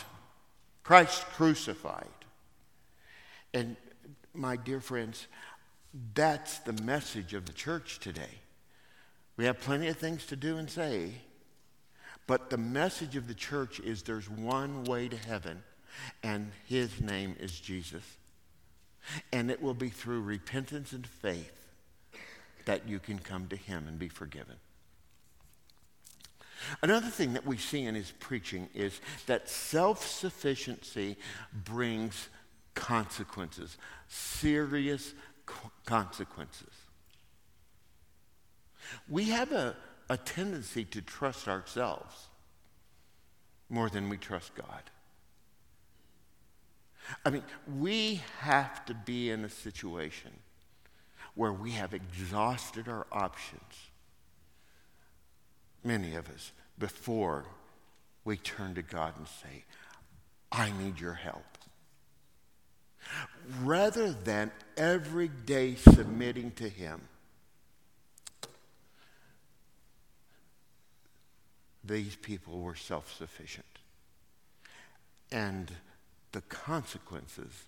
Christ 0.84 1.24
crucified. 1.26 2.08
And 3.54 3.76
my 4.34 4.56
dear 4.56 4.82
friends, 4.82 5.28
that's 6.14 6.60
the 6.60 6.74
message 6.84 7.34
of 7.34 7.46
the 7.46 7.54
church 7.54 8.00
today. 8.00 8.42
We 9.38 9.46
have 9.46 9.60
plenty 9.60 9.88
of 9.88 9.98
things 9.98 10.26
to 10.28 10.36
do 10.36 10.58
and 10.58 10.70
say, 10.70 11.14
but 12.28 12.50
the 12.50 12.58
message 12.58 13.16
of 13.16 13.28
the 13.28 13.34
church 13.34 13.80
is 13.80 14.04
there's 14.04 14.30
one 14.30 14.84
way 14.86 15.08
to 15.10 15.18
heaven, 15.18 15.64
and 16.24 16.52
his 16.66 17.00
name 17.02 17.36
is 17.40 17.60
Jesus. 17.60 18.04
And 19.32 19.52
it 19.52 19.62
will 19.62 19.76
be 19.76 19.90
through 19.90 20.22
repentance 20.22 20.92
and 20.92 21.06
faith 21.06 21.52
that 22.66 22.88
you 22.88 23.00
can 23.00 23.20
come 23.20 23.48
to 23.48 23.56
him 23.56 23.86
and 23.88 24.00
be 24.00 24.10
forgiven. 24.10 24.56
Another 26.82 27.10
thing 27.10 27.34
that 27.34 27.46
we 27.46 27.58
see 27.58 27.84
in 27.84 27.94
his 27.94 28.12
preaching 28.20 28.70
is 28.74 29.00
that 29.28 29.50
self 29.50 30.08
sufficiency 30.08 31.18
brings 31.54 32.30
consequences, 32.74 33.78
serious 34.08 35.14
consequences. 35.86 36.74
We 39.10 39.26
have 39.26 39.52
a, 39.52 39.76
a 40.10 40.18
tendency 40.18 40.86
to 40.86 41.02
trust 41.02 41.48
ourselves 41.48 42.28
more 43.70 43.90
than 43.90 44.10
we 44.10 44.18
trust 44.18 44.54
God. 44.56 44.84
I 47.24 47.30
mean, 47.30 47.44
we 47.80 48.22
have 48.40 48.86
to 48.86 48.94
be 48.94 49.30
in 49.30 49.46
a 49.46 49.50
situation 49.50 50.32
where 51.36 51.54
we 51.54 51.72
have 51.72 51.94
exhausted 51.94 52.88
our 52.88 53.06
options, 53.12 53.90
many 55.84 56.16
of 56.16 56.30
us, 56.30 56.52
before 56.80 57.46
we 58.24 58.38
turn 58.38 58.74
to 58.76 58.82
God 58.82 59.14
and 59.18 59.28
say, 59.28 59.66
I 60.52 60.72
need 60.82 61.00
your 61.00 61.14
help. 61.14 61.44
Rather 63.62 64.12
than 64.12 64.52
every 64.78 65.28
day 65.28 65.76
submitting 65.76 66.52
to 66.52 66.68
Him, 66.68 67.02
these 71.86 72.16
people 72.16 72.60
were 72.60 72.76
self 72.76 73.14
sufficient. 73.16 73.66
And 75.32 75.72
the 76.32 76.42
consequences 76.42 77.66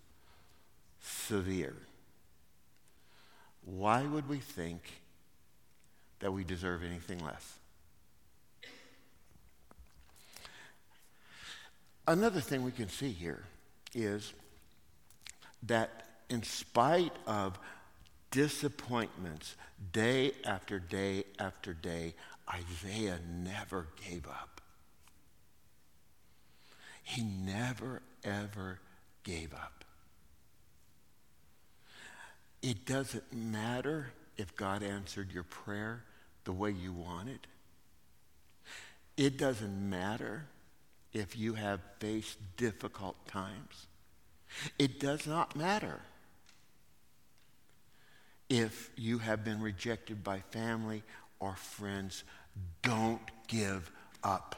severe. 1.01 1.75
Why 3.65 4.03
would 4.03 4.29
we 4.29 4.37
think 4.37 4.81
that 6.19 6.31
we 6.31 6.43
deserve 6.43 6.83
anything 6.83 7.19
less? 7.19 7.53
Another 12.07 12.39
thing 12.39 12.63
we 12.63 12.71
can 12.71 12.87
see 12.87 13.11
here 13.11 13.43
is 13.93 14.33
that 15.63 16.05
in 16.29 16.43
spite 16.43 17.11
of 17.25 17.59
disappointments 18.31 19.55
day 19.91 20.31
after 20.45 20.79
day 20.79 21.25
after 21.39 21.73
day, 21.73 22.13
Isaiah 22.49 23.19
never 23.27 23.87
gave 24.07 24.27
up. 24.27 24.61
He 27.03 27.23
never, 27.23 28.01
ever 28.23 28.79
gave 29.23 29.53
up. 29.53 29.85
It 32.61 32.85
doesn't 32.85 33.33
matter 33.33 34.11
if 34.37 34.55
God 34.55 34.83
answered 34.83 35.31
your 35.31 35.43
prayer 35.43 36.03
the 36.43 36.51
way 36.51 36.71
you 36.71 36.91
wanted. 36.91 37.47
It 39.15 39.37
doesn't 39.37 39.89
matter 39.89 40.45
if 41.13 41.37
you 41.37 41.53
have 41.53 41.79
faced 41.99 42.37
difficult 42.55 43.27
times. 43.27 43.87
It 44.77 44.99
does 44.99 45.25
not 45.25 45.55
matter 45.55 46.01
if 48.49 48.91
you 48.95 49.17
have 49.19 49.43
been 49.43 49.61
rejected 49.61 50.23
by 50.23 50.39
family 50.51 51.03
or 51.39 51.55
friends. 51.55 52.23
Don't 52.81 53.21
give 53.47 53.91
up. 54.23 54.55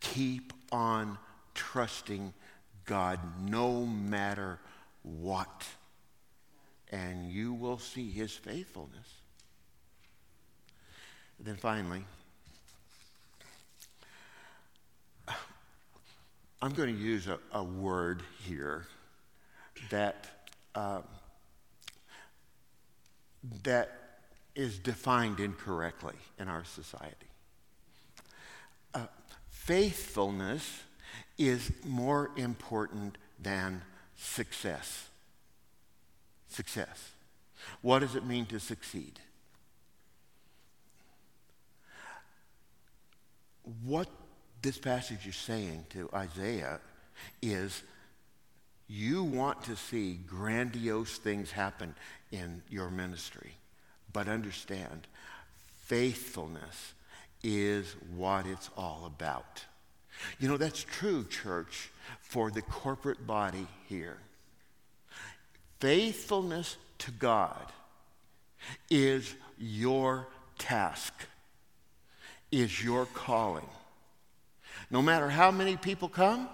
Keep 0.00 0.52
on 0.72 1.18
trusting 1.54 2.34
God 2.84 3.20
no 3.48 3.86
matter 3.86 4.58
what, 5.02 5.64
and 6.90 7.30
you 7.30 7.52
will 7.52 7.78
see 7.78 8.10
his 8.10 8.32
faithfulness. 8.32 9.14
And 11.38 11.46
then 11.46 11.56
finally, 11.56 12.04
I'm 16.60 16.72
going 16.72 16.94
to 16.94 17.00
use 17.00 17.26
a, 17.26 17.38
a 17.52 17.62
word 17.62 18.22
here 18.46 18.86
that, 19.90 20.48
uh, 20.74 21.02
that 23.64 24.03
is 24.54 24.78
defined 24.78 25.40
incorrectly 25.40 26.14
in 26.38 26.48
our 26.48 26.64
society. 26.64 27.26
Uh, 28.94 29.06
faithfulness 29.50 30.82
is 31.38 31.72
more 31.84 32.30
important 32.36 33.18
than 33.40 33.82
success. 34.16 35.08
Success. 36.48 37.10
What 37.82 38.00
does 38.00 38.14
it 38.14 38.24
mean 38.24 38.46
to 38.46 38.60
succeed? 38.60 39.18
What 43.84 44.08
this 44.62 44.78
passage 44.78 45.26
is 45.26 45.36
saying 45.36 45.86
to 45.90 46.08
Isaiah 46.14 46.80
is 47.42 47.82
you 48.86 49.24
want 49.24 49.64
to 49.64 49.76
see 49.76 50.14
grandiose 50.26 51.16
things 51.16 51.50
happen 51.50 51.94
in 52.30 52.62
your 52.68 52.90
ministry, 52.90 53.52
but 54.14 54.28
understand 54.28 55.06
faithfulness 55.84 56.94
is 57.42 57.94
what 58.16 58.46
it's 58.46 58.70
all 58.74 59.02
about. 59.04 59.64
You 60.38 60.48
know, 60.48 60.56
that's 60.56 60.82
true, 60.82 61.26
church, 61.28 61.90
for 62.20 62.50
the 62.50 62.62
corporate 62.62 63.26
body 63.26 63.66
here. 63.86 64.16
Faithfulness 65.80 66.78
to 66.98 67.10
God 67.10 67.70
is 68.88 69.34
your 69.58 70.26
task, 70.58 71.12
is 72.50 72.82
your 72.82 73.04
calling. 73.06 73.68
No 74.90 75.02
matter 75.02 75.28
how 75.28 75.50
many 75.50 75.76
people 75.76 76.08
come, 76.08 76.48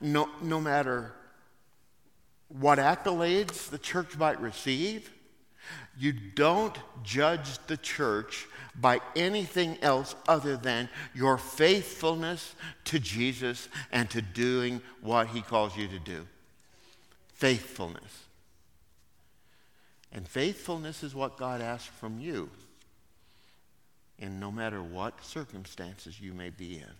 no, 0.00 0.28
no 0.42 0.60
matter 0.60 1.12
what 2.48 2.78
accolades 2.78 3.70
the 3.70 3.78
church 3.78 4.16
might 4.18 4.40
receive, 4.40 5.10
you 5.98 6.12
don't 6.12 6.76
judge 7.02 7.58
the 7.66 7.76
church 7.76 8.46
by 8.74 9.00
anything 9.14 9.76
else 9.82 10.14
other 10.28 10.56
than 10.56 10.88
your 11.14 11.36
faithfulness 11.36 12.54
to 12.84 12.98
Jesus 12.98 13.68
and 13.92 14.08
to 14.10 14.22
doing 14.22 14.80
what 15.00 15.28
he 15.28 15.42
calls 15.42 15.76
you 15.76 15.88
to 15.88 15.98
do. 15.98 16.26
Faithfulness. 17.34 18.24
And 20.12 20.26
faithfulness 20.26 21.02
is 21.02 21.14
what 21.14 21.36
God 21.36 21.60
asks 21.60 21.88
from 21.88 22.18
you. 22.18 22.50
And 24.18 24.40
no 24.40 24.50
matter 24.50 24.82
what 24.82 25.24
circumstances 25.24 26.20
you 26.20 26.32
may 26.34 26.50
be 26.50 26.76
in, 26.76 26.94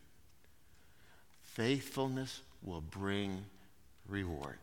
faithfulness 1.42 2.40
will 2.62 2.80
bring 2.80 3.44
reward. 4.08 4.58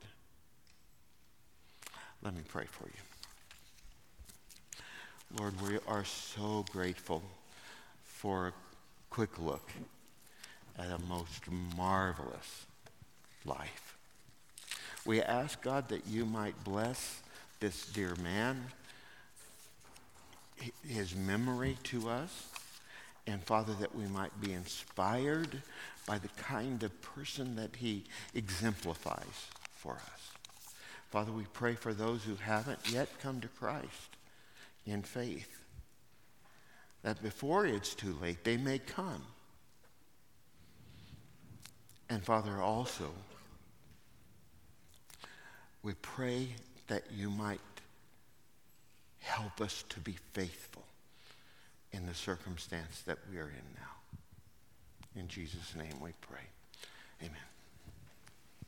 Let 2.23 2.33
me 2.33 2.41
pray 2.47 2.65
for 2.65 2.85
you. 2.85 3.16
Lord, 5.35 5.61
we 5.61 5.77
are 5.87 6.05
so 6.05 6.65
grateful 6.71 7.21
for 8.03 8.47
a 8.47 8.53
quick 9.09 9.37
look 9.39 9.71
at 10.79 10.89
a 10.89 10.99
most 10.99 11.49
marvelous 11.75 12.65
life. 13.45 13.97
We 15.05 15.21
ask, 15.21 15.61
God, 15.61 15.89
that 15.89 16.07
you 16.07 16.25
might 16.25 16.63
bless 16.63 17.21
this 17.59 17.87
dear 17.87 18.15
man 18.23 18.67
his 20.87 21.13
memory 21.13 21.77
to 21.83 22.09
us. 22.09 22.47
And 23.27 23.43
Father, 23.43 23.73
that 23.81 23.93
we 23.93 24.05
might 24.05 24.39
be 24.39 24.53
inspired 24.53 25.61
by 26.05 26.17
the 26.17 26.29
kind 26.29 26.81
of 26.83 27.01
person 27.01 27.57
that 27.57 27.75
he 27.75 28.05
exemplifies 28.33 29.47
for 29.73 29.93
us. 29.95 30.31
Father, 31.09 31.33
we 31.33 31.43
pray 31.53 31.75
for 31.75 31.93
those 31.93 32.23
who 32.23 32.35
haven't 32.35 32.79
yet 32.89 33.09
come 33.19 33.41
to 33.41 33.47
Christ 33.49 34.16
in 34.87 35.03
faith, 35.03 35.63
that 37.03 37.21
before 37.21 37.65
it's 37.65 37.93
too 37.93 38.17
late, 38.21 38.43
they 38.43 38.57
may 38.57 38.79
come. 38.79 39.21
And 42.09 42.23
Father, 42.23 42.61
also, 42.61 43.11
we 45.83 45.93
pray 46.01 46.47
that 46.87 47.03
you 47.13 47.29
might 47.29 47.59
help 49.19 49.59
us 49.61 49.83
to 49.89 49.99
be 49.99 50.15
faithful 50.33 50.83
in 51.91 52.05
the 52.05 52.13
circumstance 52.13 53.01
that 53.05 53.17
we 53.29 53.37
are 53.37 53.49
in 53.49 53.75
now. 53.75 55.19
In 55.21 55.27
Jesus' 55.27 55.75
name 55.75 55.99
we 56.01 56.11
pray. 56.21 56.39
Amen. 57.21 57.56